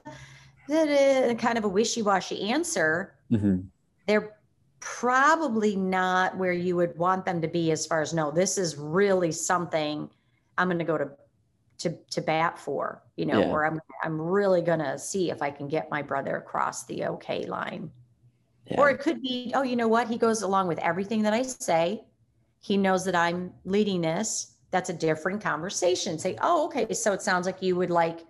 that 0.68 1.38
kind 1.38 1.58
of 1.58 1.64
a 1.64 1.68
wishy-washy 1.68 2.50
answer. 2.50 3.14
Mm-hmm. 3.32 3.62
they're 4.06 4.36
probably 4.78 5.74
not 5.74 6.36
where 6.36 6.52
you 6.52 6.76
would 6.76 6.96
want 6.96 7.24
them 7.24 7.40
to 7.40 7.48
be 7.48 7.72
as 7.72 7.84
far 7.84 8.00
as 8.02 8.14
no 8.14 8.30
this 8.30 8.56
is 8.56 8.76
really 8.76 9.32
something 9.32 10.08
i'm 10.58 10.68
going 10.68 10.78
to 10.78 10.84
go 10.84 10.98
to 10.98 11.10
to 11.78 11.96
to 12.10 12.20
bat 12.20 12.58
for 12.58 13.02
you 13.16 13.26
know 13.26 13.40
yeah. 13.40 13.50
or 13.50 13.66
i'm 13.66 13.80
i'm 14.02 14.20
really 14.20 14.62
going 14.62 14.78
to 14.78 14.98
see 14.98 15.30
if 15.30 15.42
i 15.42 15.50
can 15.50 15.68
get 15.68 15.90
my 15.90 16.02
brother 16.02 16.36
across 16.36 16.84
the 16.86 17.04
okay 17.04 17.46
line 17.46 17.90
yeah. 18.66 18.80
or 18.80 18.90
it 18.90 18.98
could 18.98 19.20
be 19.20 19.52
oh 19.54 19.62
you 19.62 19.76
know 19.76 19.88
what 19.88 20.08
he 20.08 20.16
goes 20.16 20.42
along 20.42 20.66
with 20.66 20.78
everything 20.78 21.22
that 21.22 21.34
i 21.34 21.42
say 21.42 22.02
he 22.60 22.76
knows 22.76 23.04
that 23.04 23.14
i'm 23.14 23.52
leading 23.64 24.00
this 24.00 24.54
that's 24.70 24.88
a 24.88 24.94
different 24.94 25.42
conversation 25.42 26.18
say 26.18 26.36
oh 26.40 26.66
okay 26.66 26.92
so 26.94 27.12
it 27.12 27.20
sounds 27.20 27.46
like 27.46 27.60
you 27.60 27.76
would 27.76 27.90
like 27.90 28.20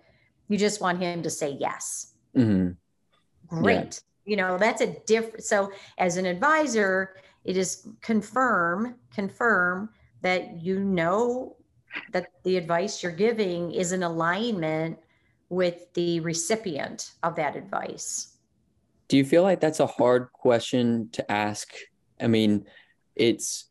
you 0.49 0.57
just 0.57 0.81
want 0.81 0.99
him 0.99 1.21
to 1.21 1.29
say 1.29 1.57
yes 1.59 2.13
Mm-hmm. 2.37 3.61
Great. 3.61 3.77
Yeah. 3.77 3.91
You 4.25 4.35
know, 4.35 4.57
that's 4.57 4.81
a 4.81 4.87
different. 5.05 5.43
So, 5.43 5.71
as 5.97 6.17
an 6.17 6.25
advisor, 6.25 7.15
it 7.45 7.57
is 7.57 7.87
confirm, 8.01 8.95
confirm 9.13 9.89
that 10.21 10.61
you 10.61 10.79
know 10.79 11.55
that 12.11 12.27
the 12.43 12.57
advice 12.57 13.01
you're 13.03 13.11
giving 13.11 13.71
is 13.71 13.91
in 13.91 14.03
alignment 14.03 14.97
with 15.49 15.93
the 15.93 16.19
recipient 16.19 17.11
of 17.23 17.35
that 17.35 17.55
advice. 17.55 18.37
Do 19.07 19.17
you 19.17 19.23
feel 19.23 19.43
like 19.43 19.59
that's 19.59 19.79
a 19.79 19.87
hard 19.87 20.31
question 20.33 21.09
to 21.13 21.31
ask? 21.31 21.73
I 22.19 22.27
mean, 22.27 22.65
it's 23.15 23.65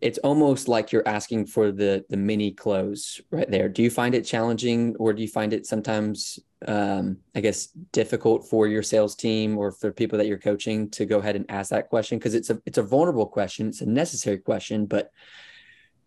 it's 0.00 0.18
almost 0.18 0.68
like 0.68 0.92
you're 0.92 1.06
asking 1.06 1.46
for 1.46 1.72
the 1.72 2.04
the 2.08 2.16
mini 2.16 2.52
close 2.52 3.20
right 3.30 3.50
there. 3.50 3.68
Do 3.68 3.82
you 3.82 3.90
find 3.90 4.14
it 4.14 4.22
challenging, 4.22 4.96
or 4.96 5.12
do 5.12 5.20
you 5.22 5.28
find 5.28 5.52
it 5.52 5.66
sometimes, 5.66 6.38
um, 6.66 7.18
I 7.34 7.40
guess, 7.40 7.66
difficult 7.92 8.48
for 8.48 8.66
your 8.68 8.82
sales 8.82 9.16
team 9.16 9.58
or 9.58 9.72
for 9.72 9.92
people 9.92 10.18
that 10.18 10.26
you're 10.26 10.38
coaching 10.38 10.88
to 10.90 11.04
go 11.04 11.18
ahead 11.18 11.36
and 11.36 11.44
ask 11.50 11.70
that 11.70 11.88
question 11.88 12.18
because 12.18 12.34
it's 12.34 12.50
a 12.50 12.60
it's 12.64 12.78
a 12.78 12.82
vulnerable 12.82 13.26
question, 13.26 13.68
it's 13.68 13.80
a 13.80 13.86
necessary 13.86 14.38
question, 14.38 14.86
but 14.86 15.10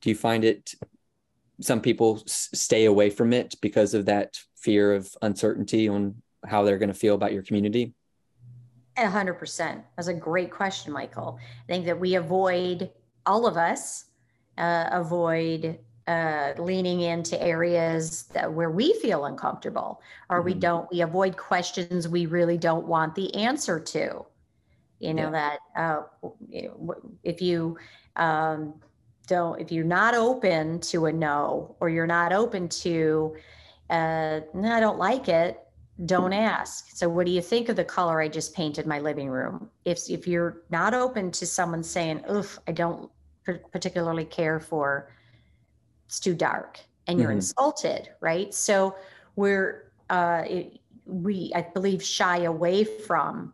do 0.02 0.10
you 0.10 0.16
find 0.16 0.44
it? 0.44 0.74
Some 1.60 1.82
people 1.82 2.24
s- 2.28 2.50
stay 2.54 2.86
away 2.86 3.10
from 3.10 3.34
it 3.34 3.56
because 3.62 3.94
of 3.94 4.06
that 4.06 4.38
fear 4.56 4.94
of 4.94 5.14
uncertainty 5.22 5.90
on 5.90 6.22
how 6.46 6.64
they're 6.64 6.78
going 6.78 6.90
to 6.90 6.96
feel 6.96 7.16
about 7.16 7.34
your 7.34 7.44
community. 7.44 7.94
A 8.98 9.10
hundred 9.10 9.36
percent. 9.36 9.84
That's 9.96 10.08
a 10.08 10.14
great 10.14 10.52
question, 10.52 10.92
Michael. 10.92 11.40
I 11.64 11.68
think 11.68 11.86
that 11.86 12.00
we 12.00 12.16
avoid 12.16 12.92
all 13.26 13.48
of 13.48 13.58
us 13.58 14.06
uh, 14.58 14.90
avoid 14.92 15.80
uh, 16.08 16.54
leaning 16.58 17.02
into 17.02 17.42
areas 17.42 18.24
that, 18.34 18.52
where 18.52 18.70
we 18.70 18.94
feel 18.96 19.26
uncomfortable 19.26 20.02
or 20.30 20.40
mm-hmm. 20.40 20.46
we 20.46 20.54
don't 20.54 20.92
we 20.92 21.02
avoid 21.02 21.38
questions 21.38 22.08
we 22.08 22.26
really 22.26 22.58
don't 22.58 22.88
want 22.88 23.16
the 23.16 23.34
answer 23.36 23.80
to 23.80 24.26
you 25.00 25.14
know 25.14 25.32
yeah. 25.32 25.58
that 25.76 25.82
uh, 25.82 26.02
if 27.24 27.42
you 27.42 27.78
um, 28.16 28.74
don't 29.36 29.56
if 29.64 29.72
you're 29.72 29.94
not 30.00 30.14
open 30.14 30.80
to 30.92 30.98
a 31.06 31.12
no 31.12 31.76
or 31.80 31.88
you're 31.90 32.14
not 32.20 32.32
open 32.34 32.68
to 32.68 33.36
uh, 33.90 34.40
no, 34.54 34.68
i 34.78 34.80
don't 34.80 35.00
like 35.10 35.28
it 35.28 35.52
don't 36.06 36.34
ask. 36.34 36.90
So 36.96 37.08
what 37.08 37.26
do 37.28 37.32
you 37.32 37.42
think 37.42 37.70
of 37.70 37.76
the 37.76 37.84
color 37.84 38.22
i 38.22 38.28
just 38.28 38.56
painted 38.56 38.88
my 38.88 39.00
living 39.00 39.30
room? 39.30 39.70
If 39.86 40.10
if 40.10 40.28
you're 40.28 40.64
not 40.70 40.94
open 40.94 41.32
to 41.32 41.46
someone 41.46 41.84
saying 41.84 42.24
oof 42.32 42.60
i 42.68 42.72
don't 42.72 43.10
particularly 43.72 44.26
care 44.26 44.60
for 44.60 45.12
it's 46.06 46.20
too 46.20 46.36
dark 46.36 46.80
and 47.08 47.20
you're 47.20 47.30
mm-hmm. 47.30 47.38
insulted 47.38 48.10
right? 48.20 48.54
So 48.54 48.96
we're 49.36 49.92
uh, 50.10 50.44
it, 50.48 50.80
we 51.06 51.52
i 51.56 51.62
believe 51.62 52.02
shy 52.04 52.38
away 52.54 52.84
from 52.84 53.54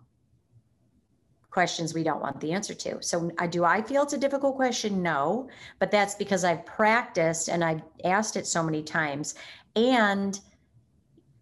questions 1.57 1.95
we 1.95 2.03
don't 2.03 2.21
want 2.21 2.39
the 2.39 2.51
answer 2.51 2.75
to. 2.75 3.01
So 3.01 3.31
I, 3.39 3.47
do 3.47 3.65
i 3.65 3.81
feel 3.81 4.03
it's 4.03 4.13
a 4.13 4.17
difficult 4.25 4.55
question? 4.55 5.01
No 5.01 5.49
but 5.79 5.89
that's 5.89 6.13
because 6.13 6.43
i've 6.43 6.63
practiced 6.67 7.49
and 7.49 7.63
i've 7.63 7.81
asked 8.03 8.35
it 8.35 8.45
so 8.45 8.61
many 8.61 8.83
times. 8.83 9.33
And 9.75 10.39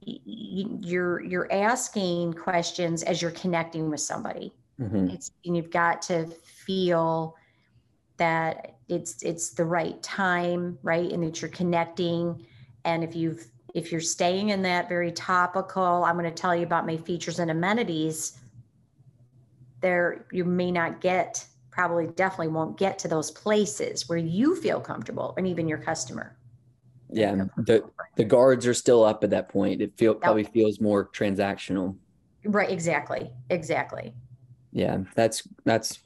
you're 0.06 1.20
you're 1.22 1.52
asking 1.52 2.32
questions 2.32 3.04
as 3.04 3.22
you're 3.22 3.40
connecting 3.44 3.90
with 3.90 4.00
somebody. 4.00 4.54
Mm-hmm. 4.80 5.10
it's 5.10 5.32
and 5.44 5.58
you've 5.58 5.70
got 5.70 6.02
to 6.04 6.28
feel 6.66 7.36
that 8.16 8.78
it's 8.88 9.22
it's 9.22 9.50
the 9.50 9.66
right 9.66 10.02
time 10.02 10.80
right? 10.82 11.12
And 11.12 11.24
that 11.24 11.42
you're 11.42 11.52
connecting. 11.52 12.48
And 12.86 13.04
if 13.04 13.18
you've 13.18 13.46
if 13.74 13.92
you're 13.92 14.00
staying 14.00 14.48
in 14.52 14.62
that 14.62 14.88
very 14.88 15.12
topical 15.12 16.06
i'm 16.06 16.18
going 16.18 16.34
to 16.34 16.42
tell 16.42 16.56
you 16.56 16.64
about 16.64 16.86
my 16.86 16.96
features 16.96 17.40
and 17.40 17.52
amenities 17.52 18.40
there 19.82 20.26
you 20.32 20.46
may 20.46 20.72
not 20.72 21.02
get 21.02 21.46
probably 21.72 22.08
definitely 22.08 22.48
won't 22.48 22.78
get 22.78 22.98
to 23.00 23.08
those 23.08 23.32
places 23.32 24.08
where 24.08 24.18
you 24.18 24.56
feel 24.56 24.80
comfortable 24.80 25.34
and 25.38 25.48
even 25.48 25.68
your 25.68 25.78
customer 25.78 26.38
yeah 27.12 27.36
the 27.58 27.84
the 28.16 28.24
guards 28.24 28.66
are 28.66 28.74
still 28.74 29.04
up 29.04 29.24
at 29.24 29.30
that 29.30 29.50
point 29.50 29.82
it 29.82 29.96
feel 29.98 30.16
probably 30.16 30.44
feels 30.44 30.80
more 30.80 31.08
transactional 31.10 31.96
right 32.46 32.72
exactly 32.72 33.30
exactly 33.50 34.14
yeah 34.72 35.00
that's 35.16 35.48
that's 35.66 36.00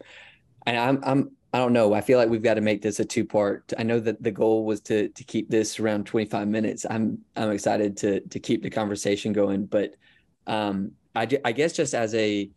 and 0.65 0.77
i'm 0.77 0.99
i'm 1.03 1.31
I 1.51 1.57
don't 1.57 1.73
know. 1.73 1.93
I 1.93 2.01
feel 2.01 2.19
like 2.19 2.29
we've 2.29 2.43
got 2.43 2.55
to 2.55 2.61
make 2.61 2.81
this 2.81 2.99
a 2.99 3.05
two 3.05 3.25
part. 3.25 3.73
I 3.77 3.83
know 3.83 3.99
that 3.99 4.21
the 4.21 4.31
goal 4.31 4.65
was 4.65 4.81
to 4.81 5.09
to 5.09 5.23
keep 5.23 5.49
this 5.49 5.79
around 5.79 6.05
25 6.05 6.47
minutes. 6.47 6.85
I'm 6.87 7.19
I'm 7.35 7.51
excited 7.51 7.97
to 7.97 8.19
to 8.19 8.39
keep 8.39 8.61
the 8.61 8.69
conversation 8.69 9.33
going, 9.33 9.65
but 9.65 9.95
um, 10.45 10.91
I 11.15 11.27
I 11.43 11.51
guess 11.51 11.73
just 11.73 11.95
as 11.95 12.13
a 12.13 12.51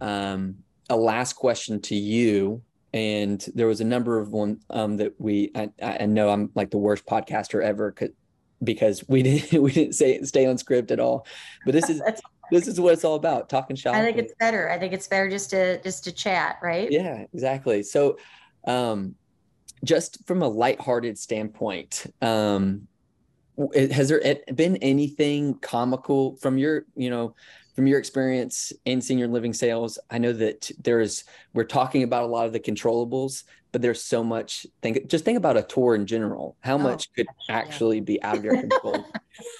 um, 0.00 0.56
a 0.90 0.96
last 0.96 1.34
question 1.34 1.80
to 1.82 1.94
you, 1.94 2.62
and 2.92 3.44
there 3.54 3.66
was 3.66 3.80
a 3.80 3.84
number 3.84 4.18
of 4.18 4.30
one 4.30 4.60
um, 4.70 4.96
that 4.96 5.14
we 5.18 5.50
I, 5.54 5.70
I 5.82 6.06
know 6.06 6.30
I'm 6.30 6.50
like 6.54 6.70
the 6.70 6.78
worst 6.78 7.06
podcaster 7.06 7.62
ever 7.62 7.94
because 8.62 9.04
we 9.08 9.22
didn't 9.24 9.62
we 9.62 9.72
didn't 9.72 9.94
say 9.94 10.22
stay 10.22 10.46
on 10.46 10.58
script 10.58 10.90
at 10.90 11.00
all. 11.00 11.26
But 11.64 11.72
this 11.72 11.90
is 11.90 12.02
this 12.50 12.66
is 12.66 12.80
what 12.80 12.94
it's 12.94 13.04
all 13.04 13.16
about 13.16 13.48
talking 13.48 13.76
shop. 13.76 13.94
I 13.94 14.02
think 14.02 14.16
it's 14.16 14.34
better. 14.38 14.70
I 14.70 14.78
think 14.78 14.92
it's 14.92 15.08
better 15.08 15.28
just 15.28 15.50
to 15.50 15.80
just 15.82 16.04
to 16.04 16.12
chat 16.12 16.58
right? 16.62 16.90
Yeah 16.90 17.24
exactly. 17.32 17.82
So 17.82 18.18
um 18.66 19.14
just 19.84 20.26
from 20.26 20.42
a 20.42 20.48
lighthearted 20.48 21.16
standpoint 21.16 22.06
um 22.20 22.88
has 23.74 24.08
there 24.08 24.36
been 24.54 24.76
anything 24.78 25.54
comical 25.60 26.36
from 26.36 26.58
your 26.58 26.84
you 26.94 27.10
know 27.10 27.34
from 27.78 27.86
your 27.86 28.00
experience 28.00 28.72
in 28.86 29.00
senior 29.00 29.28
living 29.28 29.54
sales, 29.54 30.00
I 30.10 30.18
know 30.18 30.32
that 30.32 30.68
there's 30.82 31.22
we're 31.54 31.62
talking 31.62 32.02
about 32.02 32.24
a 32.24 32.26
lot 32.26 32.44
of 32.44 32.52
the 32.52 32.58
controllables, 32.58 33.44
but 33.70 33.82
there's 33.82 34.02
so 34.02 34.24
much 34.24 34.66
think 34.82 35.06
just 35.06 35.24
think 35.24 35.38
about 35.38 35.56
a 35.56 35.62
tour 35.62 35.94
in 35.94 36.04
general. 36.04 36.56
How 36.58 36.74
oh, 36.74 36.78
much 36.78 37.06
could 37.12 37.28
actually 37.48 38.00
be 38.00 38.20
out 38.20 38.38
of 38.38 38.44
your 38.44 38.60
control? 38.60 39.06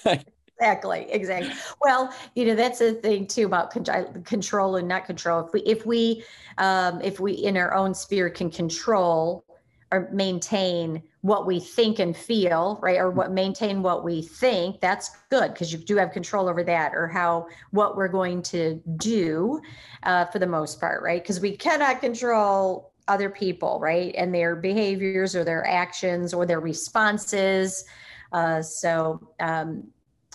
exactly 0.59 1.07
exactly 1.09 1.53
well 1.79 2.13
you 2.35 2.43
know 2.43 2.55
that's 2.55 2.79
the 2.79 2.95
thing 2.95 3.25
too 3.25 3.45
about 3.45 3.71
con- 3.71 4.21
control 4.25 4.75
and 4.75 4.85
not 4.85 5.05
control 5.05 5.45
if 5.45 5.53
we 5.53 5.61
if 5.61 5.85
we 5.85 6.21
um, 6.57 6.99
if 7.01 7.21
we 7.21 7.31
in 7.31 7.55
our 7.55 7.73
own 7.73 7.93
sphere 7.93 8.29
can 8.29 8.51
control 8.51 9.45
or 9.93 10.09
maintain 10.11 11.01
what 11.21 11.45
we 11.45 11.59
think 11.59 11.99
and 11.99 12.15
feel, 12.15 12.79
right? 12.81 12.97
Or 12.97 13.11
what 13.11 13.31
maintain 13.31 13.81
what 13.81 14.03
we 14.03 14.21
think, 14.21 14.79
that's 14.79 15.11
good 15.29 15.53
because 15.53 15.71
you 15.73 15.77
do 15.77 15.97
have 15.97 16.11
control 16.11 16.47
over 16.47 16.63
that 16.63 16.93
or 16.95 17.07
how 17.07 17.47
what 17.71 17.97
we're 17.97 18.07
going 18.07 18.41
to 18.43 18.81
do 18.97 19.61
uh, 20.03 20.25
for 20.25 20.39
the 20.39 20.47
most 20.47 20.79
part, 20.79 21.03
right? 21.03 21.21
Because 21.21 21.41
we 21.41 21.57
cannot 21.57 21.99
control 21.99 22.93
other 23.09 23.29
people, 23.29 23.79
right? 23.81 24.15
And 24.17 24.33
their 24.33 24.55
behaviors 24.55 25.35
or 25.35 25.43
their 25.43 25.67
actions 25.67 26.33
or 26.33 26.45
their 26.45 26.61
responses. 26.61 27.83
Uh, 28.31 28.61
so 28.61 29.19
um, 29.39 29.87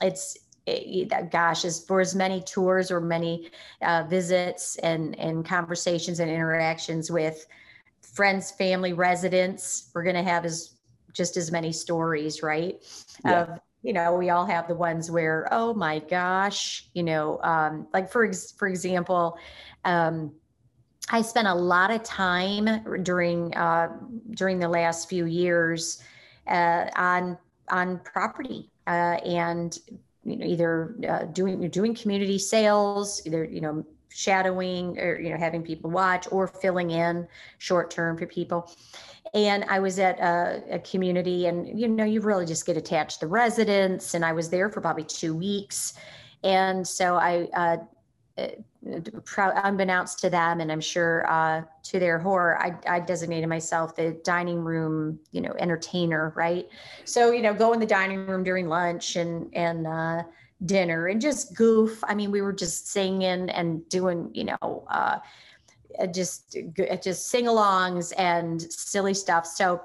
it's 0.03 0.37
it, 0.67 1.31
gosh, 1.31 1.65
as 1.65 1.85
for 1.85 2.01
as 2.01 2.15
many 2.15 2.41
tours 2.41 2.91
or 2.91 3.01
many 3.01 3.51
uh, 3.83 4.05
visits 4.09 4.77
and 4.77 5.19
and 5.19 5.45
conversations 5.45 6.21
and 6.21 6.31
interactions 6.31 7.11
with 7.11 7.47
friends, 8.01 8.51
family, 8.51 8.93
residents, 8.93 9.91
we're 9.95 10.05
going 10.05 10.15
to 10.17 10.23
have 10.23 10.45
as 10.45 10.74
just 11.15 11.39
as 11.39 11.51
many 11.51 11.73
stories, 11.73 12.43
right? 12.43 12.83
Yeah. 13.25 13.43
Of 13.43 13.61
you 13.83 13.93
know, 13.93 14.15
we 14.15 14.31
all 14.31 14.47
have 14.47 14.67
the 14.67 14.75
ones 14.75 15.11
where, 15.11 15.47
oh 15.53 15.75
my 15.75 15.99
gosh, 15.99 16.89
you 16.95 17.03
know, 17.03 17.39
um, 17.43 17.87
like 17.93 18.11
for 18.11 18.25
ex- 18.25 18.53
for 18.53 18.67
example, 18.67 19.39
um, 19.85 20.33
I 21.11 21.21
spent 21.21 21.47
a 21.49 21.55
lot 21.55 21.91
of 21.91 22.03
time 22.03 23.03
during 23.03 23.55
uh, 23.55 23.89
during 24.31 24.59
the 24.59 24.69
last 24.69 25.09
few 25.09 25.27
years 25.27 26.03
uh, 26.47 26.87
on 26.97 27.37
on 27.69 28.01
property 28.01 28.71
uh, 28.87 29.21
and 29.25 29.79
you 30.25 30.37
know 30.37 30.47
either 30.47 30.97
uh, 31.07 31.25
doing 31.27 31.69
doing 31.69 31.95
community 31.95 32.39
sales, 32.39 33.21
either 33.27 33.45
you 33.45 33.61
know 33.61 33.85
shadowing 34.09 34.99
or 34.99 35.19
you 35.21 35.29
know 35.29 35.37
having 35.37 35.63
people 35.63 35.91
watch 35.91 36.27
or 36.31 36.47
filling 36.47 36.91
in 36.91 37.27
short 37.59 37.91
term 37.91 38.17
for 38.17 38.27
people 38.27 38.71
and 39.35 39.65
i 39.65 39.79
was 39.79 39.99
at 39.99 40.19
a, 40.21 40.63
a, 40.71 40.79
community 40.79 41.47
and 41.47 41.79
you 41.79 41.89
know 41.89 42.05
you 42.05 42.21
really 42.21 42.47
just 42.47 42.65
get 42.65 42.77
attached 42.77 43.21
to 43.21 43.27
the 43.27 43.31
residents 43.31 44.15
and 44.15 44.25
i 44.25 44.33
was 44.33 44.49
there 44.49 44.71
for 44.71 44.81
probably 44.81 45.05
two 45.05 45.35
weeks 45.35 45.95
and 46.43 46.87
so 46.87 47.17
i 47.17 47.49
uh, 47.55 47.77
uh 48.39 48.49
unbeknownst 49.65 50.19
to 50.19 50.29
them 50.29 50.61
and 50.61 50.71
i'm 50.71 50.81
sure 50.81 51.27
uh, 51.31 51.63
to 51.83 51.99
their 51.99 52.19
horror 52.19 52.61
I, 52.61 52.97
I 52.97 53.01
designated 53.01 53.49
myself 53.49 53.97
the 53.97 54.21
dining 54.25 54.61
room 54.61 55.19
you 55.33 55.41
know 55.41 55.55
entertainer 55.59 56.33
right 56.37 56.69
so 57.05 57.31
you 57.31 57.43
know 57.43 57.55
go 57.55 57.73
in 57.73 57.81
the 57.81 57.87
dining 57.87 58.27
room 58.27 58.45
during 58.45 58.69
lunch 58.69 59.17
and 59.17 59.49
and 59.55 59.87
uh, 59.87 60.23
dinner 60.65 61.07
and 61.09 61.21
just 61.21 61.55
goof. 61.55 62.03
I 62.05 62.15
mean, 62.15 62.31
we 62.31 62.41
were 62.41 62.53
just 62.53 62.89
singing 62.89 63.51
and 63.51 63.89
doing, 63.89 64.31
you 64.33 64.45
know, 64.45 64.85
uh, 64.89 65.19
uh 65.19 65.19
just 66.13 66.57
uh, 66.57 66.97
just 66.97 67.29
sing-alongs 67.29 68.13
and 68.19 68.61
silly 68.63 69.15
stuff. 69.15 69.47
So 69.47 69.81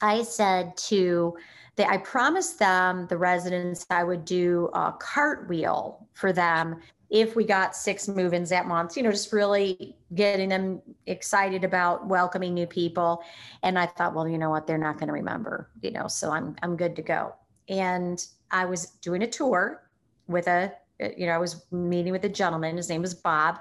I 0.00 0.22
said 0.22 0.76
to 0.88 1.36
the, 1.76 1.88
I 1.88 1.98
promised 1.98 2.58
them 2.58 3.06
the 3.08 3.16
residents 3.16 3.86
I 3.88 4.04
would 4.04 4.24
do 4.24 4.68
a 4.74 4.92
cartwheel 4.98 6.06
for 6.12 6.32
them 6.32 6.80
if 7.08 7.36
we 7.36 7.44
got 7.44 7.76
six 7.76 8.08
move-ins 8.08 8.50
that 8.50 8.66
month. 8.66 8.96
You 8.96 9.02
know, 9.02 9.10
just 9.10 9.32
really 9.32 9.96
getting 10.14 10.48
them 10.48 10.80
excited 11.06 11.62
about 11.62 12.06
welcoming 12.06 12.54
new 12.54 12.66
people. 12.66 13.22
And 13.62 13.78
I 13.78 13.86
thought, 13.86 14.14
well, 14.14 14.28
you 14.28 14.38
know 14.38 14.50
what, 14.50 14.66
they're 14.66 14.78
not 14.78 14.98
going 14.98 15.08
to 15.08 15.12
remember. 15.12 15.70
You 15.82 15.92
know, 15.92 16.08
so 16.08 16.30
I'm 16.30 16.56
I'm 16.62 16.76
good 16.76 16.96
to 16.96 17.02
go. 17.02 17.34
And 17.68 18.24
I 18.50 18.64
was 18.64 18.86
doing 19.00 19.22
a 19.22 19.26
tour 19.26 19.82
with 20.26 20.46
a, 20.48 20.72
you 21.16 21.26
know, 21.26 21.32
I 21.32 21.38
was 21.38 21.64
meeting 21.70 22.12
with 22.12 22.24
a 22.24 22.28
gentleman. 22.28 22.76
His 22.76 22.88
name 22.88 23.02
was 23.02 23.14
Bob. 23.14 23.58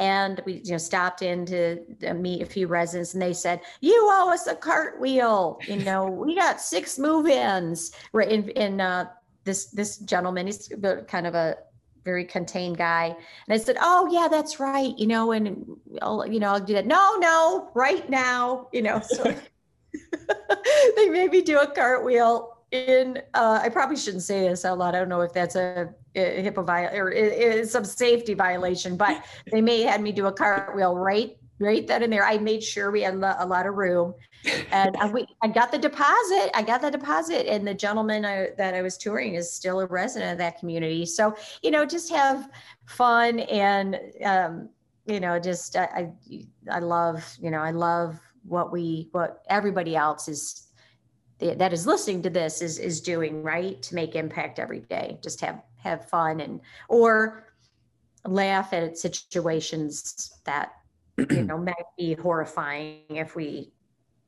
And 0.00 0.40
we, 0.46 0.60
you 0.64 0.72
know, 0.72 0.78
stopped 0.78 1.22
in 1.22 1.44
to 1.46 1.80
meet 2.14 2.42
a 2.42 2.46
few 2.46 2.68
residents, 2.68 3.14
and 3.14 3.22
they 3.22 3.32
said, 3.32 3.60
"You 3.80 4.08
owe 4.12 4.30
us 4.32 4.46
a 4.46 4.54
cartwheel. 4.54 5.58
You 5.66 5.76
know, 5.76 6.06
we 6.26 6.36
got 6.36 6.60
six 6.60 6.98
move-ins." 6.98 7.92
Right 8.12 8.30
in, 8.30 8.48
in 8.50 8.80
uh, 8.80 9.06
this 9.44 9.66
this 9.66 9.98
gentleman, 9.98 10.46
he's 10.46 10.72
kind 11.08 11.26
of 11.26 11.34
a 11.34 11.56
very 12.04 12.24
contained 12.24 12.78
guy. 12.78 13.06
And 13.06 13.54
I 13.54 13.56
said, 13.58 13.76
"Oh 13.80 14.08
yeah, 14.10 14.28
that's 14.28 14.60
right. 14.60 14.96
You 14.96 15.08
know, 15.08 15.32
and 15.32 15.66
I'll, 16.00 16.26
you 16.26 16.38
know, 16.38 16.52
I'll 16.52 16.60
do 16.60 16.74
that. 16.74 16.86
No, 16.86 17.16
no, 17.16 17.70
right 17.74 18.08
now. 18.08 18.68
You 18.72 18.82
know." 18.82 19.00
So 19.00 19.34
they 20.96 21.08
made 21.08 21.30
me 21.30 21.42
do 21.42 21.58
a 21.58 21.66
cartwheel 21.66 22.57
in 22.70 23.18
uh, 23.34 23.60
I 23.62 23.68
probably 23.68 23.96
shouldn't 23.96 24.22
say 24.22 24.48
this 24.48 24.64
out 24.64 24.78
loud. 24.78 24.94
I 24.94 24.98
don't 24.98 25.08
know 25.08 25.22
if 25.22 25.32
that's 25.32 25.56
a, 25.56 25.88
a 26.14 26.42
HIPAA 26.42 26.66
violation 26.66 27.00
or 27.00 27.10
it, 27.10 27.32
it's 27.32 27.72
some 27.72 27.84
safety 27.84 28.34
violation, 28.34 28.96
but 28.96 29.24
they 29.52 29.60
may 29.60 29.82
had 29.82 30.02
me 30.02 30.12
do 30.12 30.26
a 30.26 30.32
cartwheel 30.32 30.96
right 30.96 31.36
right 31.58 31.86
then 31.86 32.02
and 32.02 32.12
there. 32.12 32.24
I 32.24 32.38
made 32.38 32.62
sure 32.62 32.90
we 32.90 33.02
had 33.02 33.14
a 33.14 33.46
lot 33.46 33.66
of 33.66 33.74
room, 33.74 34.14
and 34.70 34.96
I, 34.98 35.10
we, 35.10 35.26
I 35.42 35.48
got 35.48 35.72
the 35.72 35.78
deposit. 35.78 36.50
I 36.54 36.62
got 36.62 36.82
the 36.82 36.90
deposit, 36.90 37.50
and 37.50 37.66
the 37.66 37.74
gentleman 37.74 38.24
I, 38.24 38.50
that 38.58 38.74
I 38.74 38.82
was 38.82 38.98
touring 38.98 39.34
is 39.34 39.52
still 39.52 39.80
a 39.80 39.86
resident 39.86 40.32
of 40.32 40.38
that 40.38 40.58
community. 40.58 41.06
So 41.06 41.34
you 41.62 41.70
know, 41.70 41.84
just 41.86 42.10
have 42.10 42.50
fun 42.86 43.40
and 43.40 43.98
um, 44.24 44.68
you 45.06 45.20
know, 45.20 45.38
just 45.38 45.74
I, 45.74 46.12
I 46.30 46.46
I 46.70 46.78
love 46.80 47.24
you 47.40 47.50
know 47.50 47.60
I 47.60 47.70
love 47.70 48.20
what 48.44 48.72
we 48.72 49.08
what 49.12 49.42
everybody 49.48 49.96
else 49.96 50.28
is 50.28 50.67
that 51.38 51.72
is 51.72 51.86
listening 51.86 52.22
to 52.22 52.30
this 52.30 52.60
is 52.62 52.78
is 52.78 53.00
doing 53.00 53.42
right 53.42 53.80
to 53.82 53.94
make 53.94 54.14
impact 54.14 54.58
every 54.58 54.80
day 54.80 55.18
just 55.22 55.40
have 55.40 55.62
have 55.76 56.08
fun 56.08 56.40
and 56.40 56.60
or 56.88 57.44
laugh 58.26 58.72
at 58.72 58.98
situations 58.98 60.32
that 60.44 60.72
you 61.30 61.42
know 61.44 61.58
might 61.70 61.74
be 61.96 62.14
horrifying 62.14 63.02
if 63.10 63.36
we 63.36 63.72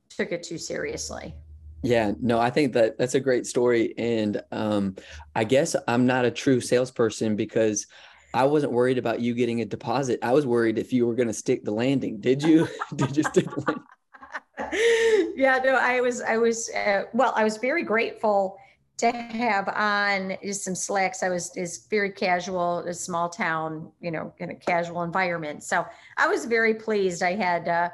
took 0.09 0.33
it 0.33 0.43
too 0.43 0.59
seriously 0.59 1.35
yeah 1.83 2.13
no 2.21 2.39
i 2.39 2.51
think 2.51 2.73
that 2.73 2.97
that's 2.99 3.15
a 3.15 3.21
great 3.21 3.47
story 3.47 3.95
and 3.99 4.43
um 4.53 4.95
i 5.35 5.45
guess 5.45 5.75
i'm 5.89 6.07
not 6.07 6.25
a 6.25 6.31
true 6.31 6.61
salesperson 6.61 7.37
because 7.37 7.87
I 8.33 8.45
wasn't 8.45 8.73
worried 8.73 8.99
about 8.99 9.21
you 9.21 9.35
getting 9.35 9.61
a 9.61 9.65
deposit. 9.65 10.21
I 10.23 10.33
was 10.33 10.47
worried 10.47 10.79
if 10.79 10.93
you 10.93 11.05
were 11.07 11.15
going 11.15 11.27
to 11.27 11.35
stick 11.35 11.65
the 11.65 11.73
landing. 11.73 12.21
Did 12.21 12.43
you? 12.43 12.69
did 12.95 13.17
you 13.17 13.25
stick 13.25 13.47
the 13.47 13.65
landing? 13.67 15.17
yeah, 15.37 15.59
no, 15.65 15.75
I 15.75 16.01
was, 16.01 16.21
I 16.23 16.37
was, 16.37 16.71
uh, 16.71 17.05
well, 17.13 17.33
I 17.37 17.45
was 17.45 17.57
very 17.57 17.83
grateful 17.83 18.57
to 18.99 19.11
have 19.11 19.67
on 19.69 20.37
just 20.43 20.63
some 20.63 20.75
slacks. 20.75 21.23
I 21.23 21.31
was 21.31 21.57
is 21.57 21.87
very 21.89 22.11
casual, 22.11 22.81
a 22.81 22.93
small 22.93 23.31
town, 23.31 23.91
you 24.01 24.11
know, 24.11 24.33
in 24.39 24.51
a 24.51 24.55
casual 24.55 25.03
environment. 25.03 25.63
So 25.63 25.87
I 26.19 26.29
was 26.29 26.45
very 26.45 26.75
pleased. 26.75 27.23
I 27.23 27.35
had 27.35 27.67
uh, 27.67 27.89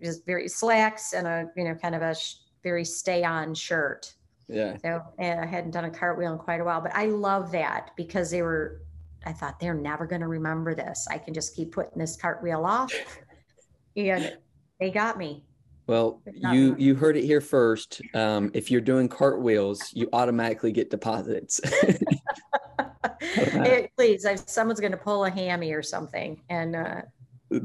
just 0.00 0.24
very 0.26 0.46
slacks 0.46 1.14
and 1.14 1.26
a, 1.26 1.50
you 1.56 1.64
know, 1.64 1.74
kind 1.74 1.96
of 1.96 2.02
a 2.02 2.14
sh- 2.14 2.36
very 2.62 2.84
stay 2.84 3.24
on 3.24 3.54
shirt. 3.54 4.14
Yeah. 4.48 4.76
So 4.82 5.02
and 5.18 5.40
I 5.40 5.46
hadn't 5.46 5.72
done 5.72 5.86
a 5.86 5.90
cartwheel 5.90 6.32
in 6.32 6.38
quite 6.38 6.60
a 6.60 6.64
while, 6.64 6.80
but 6.80 6.94
I 6.94 7.06
love 7.06 7.50
that 7.52 7.90
because 7.96 8.30
they 8.30 8.42
were, 8.42 8.82
I 9.26 9.32
thought 9.32 9.58
they're 9.58 9.74
never 9.74 10.06
going 10.06 10.22
to 10.22 10.28
remember 10.28 10.74
this. 10.74 11.06
I 11.10 11.18
can 11.18 11.34
just 11.34 11.56
keep 11.56 11.72
putting 11.72 11.98
this 11.98 12.16
cartwheel 12.16 12.64
off. 12.64 12.92
And 13.96 14.36
they 14.78 14.90
got 14.90 15.18
me. 15.18 15.44
Well, 15.90 16.22
you 16.52 16.76
you 16.78 16.94
heard 16.94 17.16
it 17.16 17.24
here 17.24 17.40
first. 17.40 18.00
Um, 18.14 18.52
if 18.54 18.70
you're 18.70 18.80
doing 18.80 19.08
cartwheels, 19.08 19.90
you 19.92 20.08
automatically 20.12 20.70
get 20.70 20.88
deposits. 20.88 21.60
hey, 23.20 23.90
please, 23.96 24.24
if 24.24 24.48
someone's 24.48 24.78
going 24.78 24.92
to 24.92 24.96
pull 24.96 25.24
a 25.24 25.30
hammy 25.30 25.72
or 25.72 25.82
something 25.82 26.40
and 26.48 26.76
uh, 26.76 27.00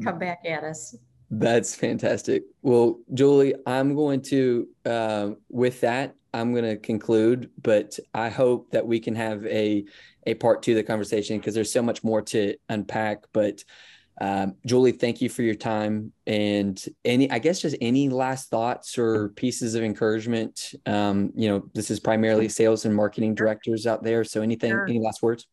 come 0.04 0.18
back 0.18 0.40
at 0.44 0.64
us. 0.64 0.96
That's 1.30 1.76
fantastic. 1.76 2.46
Well, 2.64 2.98
Julie, 3.14 3.54
I'm 3.68 3.94
going 3.94 4.24
to 4.24 4.70
uh, 4.88 5.30
with 5.50 5.82
that. 5.82 6.16
I'm 6.34 6.52
going 6.52 6.66
to 6.66 6.78
conclude, 6.78 7.52
but 7.62 8.00
I 8.16 8.30
hope 8.30 8.72
that 8.72 8.88
we 8.88 9.00
can 9.00 9.14
have 9.14 9.46
a 9.46 9.86
a 10.26 10.34
part 10.34 10.64
two 10.64 10.72
of 10.72 10.78
the 10.78 10.84
conversation 10.84 11.38
because 11.38 11.54
there's 11.54 11.72
so 11.72 11.84
much 11.84 12.04
more 12.04 12.24
to 12.24 12.56
unpack. 12.70 13.26
But 13.34 13.64
um, 14.22 14.56
Julie, 14.66 14.94
thank 14.94 15.22
you 15.22 15.30
for 15.30 15.42
your 15.42 15.56
time 15.56 16.14
and 16.26 16.84
any, 17.04 17.30
I 17.30 17.40
guess, 17.40 17.62
just 17.62 17.76
any 17.82 18.10
last 18.10 18.50
thoughts 18.50 18.98
or 18.98 19.30
pieces 19.30 19.76
of 19.76 19.84
encouragement. 19.84 20.74
Um, 20.86 21.32
you 21.36 21.50
know, 21.50 21.70
this 21.74 21.92
is 21.92 22.00
primarily 22.00 22.48
sales 22.48 22.86
and 22.86 22.96
marketing 22.96 23.36
directors 23.36 23.86
out 23.86 24.04
there. 24.04 24.24
So, 24.24 24.42
anything, 24.42 24.72
sure. 24.72 24.88
any 24.88 25.00
last 25.00 25.22
words? 25.22 25.48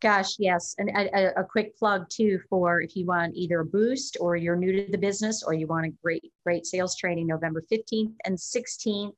Gosh, 0.00 0.34
yes. 0.38 0.74
And 0.78 0.90
a, 0.90 1.40
a, 1.40 1.44
quick 1.44 1.76
plug 1.76 2.08
too 2.08 2.40
for 2.50 2.80
if 2.80 2.96
you 2.96 3.06
want 3.06 3.36
either 3.36 3.60
a 3.60 3.64
boost 3.64 4.16
or 4.20 4.34
you're 4.34 4.56
new 4.56 4.84
to 4.84 4.90
the 4.90 4.98
business 4.98 5.44
or 5.44 5.54
you 5.54 5.68
want 5.68 5.86
a 5.86 5.90
great, 6.02 6.32
great 6.44 6.66
sales 6.66 6.96
training 6.96 7.28
November 7.28 7.62
15th 7.70 8.12
and 8.24 8.36
16th. 8.36 9.12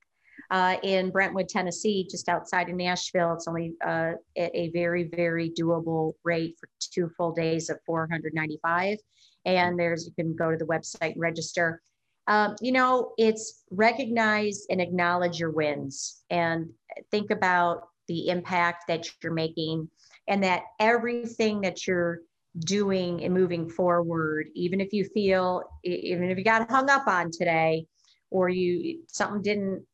Uh, 0.51 0.77
in 0.83 1.11
Brentwood, 1.11 1.49
Tennessee, 1.49 2.07
just 2.11 2.29
outside 2.29 2.69
of 2.69 2.77
Nashville. 2.77 3.35
It's 3.35 3.49
only 3.49 3.75
uh, 3.85 4.13
at 4.37 4.51
a 4.55 4.71
very, 4.71 5.05
very 5.05 5.51
doable 5.51 6.13
rate 6.25 6.57
for 6.59 6.69
two 6.81 7.11
full 7.17 7.33
days 7.33 7.71
of 7.71 7.79
495. 7.87 8.99
And 9.47 9.79
there's, 9.79 10.07
you 10.07 10.13
can 10.13 10.35
go 10.35 10.51
to 10.51 10.57
the 10.57 10.67
website 10.67 11.13
and 11.13 11.21
register. 11.21 11.81
Um, 12.27 12.57
you 12.61 12.73
know, 12.73 13.13
it's 13.19 13.65
recognize 13.71 14.67
and 14.71 14.81
acknowledge 14.81 15.39
your 15.39 15.51
wins 15.51 16.23
and 16.31 16.71
think 17.11 17.31
about 17.31 17.89
the 18.09 18.29
impact 18.29 18.85
that 18.89 19.07
you're 19.23 19.33
making 19.33 19.89
and 20.29 20.43
that 20.43 20.63
everything 20.81 21.61
that 21.63 21.87
you're 21.87 22.21
doing 22.61 23.25
and 23.25 23.35
moving 23.35 23.69
forward, 23.69 24.49
even 24.55 24.81
if 24.81 24.93
you 24.93 25.05
feel, 25.05 25.63
even 25.83 26.31
if 26.31 26.39
you 26.39 26.45
got 26.45 26.71
hung 26.71 26.89
up 26.89 27.07
on 27.07 27.31
today 27.31 27.87
or 28.31 28.49
you 28.49 29.01
something 29.09 29.43
didn't 29.43 29.85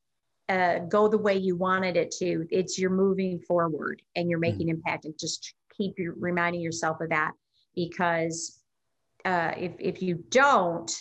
uh, 0.50 0.80
go 0.80 1.06
the 1.06 1.16
way 1.16 1.36
you 1.36 1.54
wanted 1.54 1.96
it 1.96 2.10
to, 2.10 2.44
it's 2.50 2.76
you're 2.76 2.90
moving 2.90 3.38
forward 3.46 4.02
and 4.16 4.28
you're 4.28 4.40
making 4.40 4.66
mm-hmm. 4.66 4.76
impact 4.76 5.04
and 5.04 5.14
just 5.18 5.54
keep 5.76 5.94
you 5.96 6.12
reminding 6.18 6.60
yourself 6.60 7.00
of 7.00 7.08
that 7.10 7.30
because 7.76 8.60
uh, 9.24 9.52
if, 9.56 9.72
if 9.78 10.02
you 10.02 10.24
don't, 10.28 10.92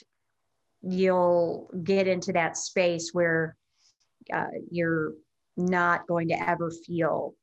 you'll 0.84 1.70
get 1.84 2.08
into 2.08 2.32
that 2.32 2.58
space 2.58 3.10
where 3.12 3.58
uh, 4.32 4.46
you're 4.70 5.14
not 5.58 6.06
going 6.06 6.28
to 6.28 6.50
ever 6.50 6.72
feel 6.86 7.34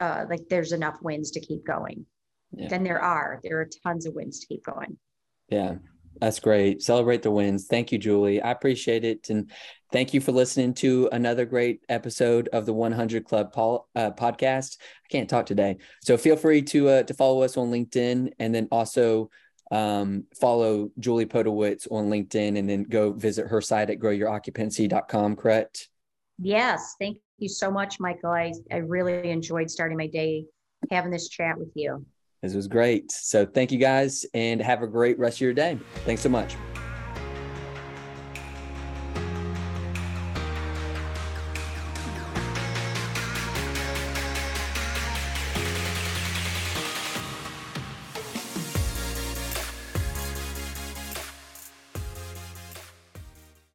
uh, 0.00 0.24
like 0.30 0.48
there's 0.48 0.72
enough 0.72 0.96
wins 1.02 1.30
to 1.32 1.40
keep 1.40 1.64
going. 1.66 2.06
Yeah. 2.52 2.68
Then 2.68 2.84
there 2.84 3.02
are. 3.02 3.38
There 3.42 3.60
are 3.60 3.68
tons 3.84 4.06
of 4.06 4.14
wins 4.14 4.40
to 4.40 4.46
keep 4.46 4.64
going. 4.64 4.96
Yeah, 5.50 5.74
that's 6.20 6.40
great. 6.40 6.82
Celebrate 6.82 7.22
the 7.22 7.30
wins. 7.30 7.66
Thank 7.66 7.92
you, 7.92 7.98
Julie. 7.98 8.40
I 8.40 8.50
appreciate 8.50 9.04
it. 9.04 9.28
And 9.28 9.50
thank 9.92 10.14
you 10.14 10.20
for 10.20 10.32
listening 10.32 10.74
to 10.74 11.08
another 11.12 11.44
great 11.44 11.82
episode 11.88 12.48
of 12.52 12.66
the 12.66 12.72
100 12.72 13.24
Club 13.24 13.52
Paul, 13.52 13.88
uh, 13.94 14.10
podcast. 14.10 14.78
I 14.80 15.08
can't 15.10 15.28
talk 15.28 15.46
today. 15.46 15.78
So 16.02 16.16
feel 16.16 16.36
free 16.36 16.62
to 16.62 16.88
uh, 16.88 17.02
to 17.04 17.14
follow 17.14 17.42
us 17.42 17.56
on 17.56 17.70
LinkedIn 17.70 18.32
and 18.38 18.54
then 18.54 18.68
also 18.70 19.30
um, 19.70 20.24
follow 20.40 20.90
Julie 20.98 21.26
Podewitz 21.26 21.86
on 21.90 22.08
LinkedIn 22.08 22.58
and 22.58 22.68
then 22.68 22.84
go 22.84 23.12
visit 23.12 23.46
her 23.48 23.60
site 23.60 23.90
at 23.90 23.98
growyouroccupancy.com, 23.98 25.36
correct? 25.36 25.88
Yes. 26.38 26.94
Thank 26.98 27.18
you 27.38 27.48
so 27.48 27.70
much, 27.70 28.00
Michael. 28.00 28.30
I, 28.30 28.52
I 28.72 28.76
really 28.76 29.30
enjoyed 29.30 29.70
starting 29.70 29.98
my 29.98 30.06
day 30.06 30.46
having 30.90 31.10
this 31.10 31.28
chat 31.28 31.58
with 31.58 31.72
you. 31.74 32.04
This 32.42 32.54
was 32.54 32.68
great. 32.68 33.10
So 33.10 33.44
thank 33.44 33.72
you 33.72 33.78
guys 33.78 34.24
and 34.32 34.62
have 34.62 34.82
a 34.82 34.86
great 34.86 35.18
rest 35.18 35.38
of 35.38 35.40
your 35.42 35.54
day. 35.54 35.78
Thanks 36.04 36.22
so 36.22 36.28
much. 36.28 36.54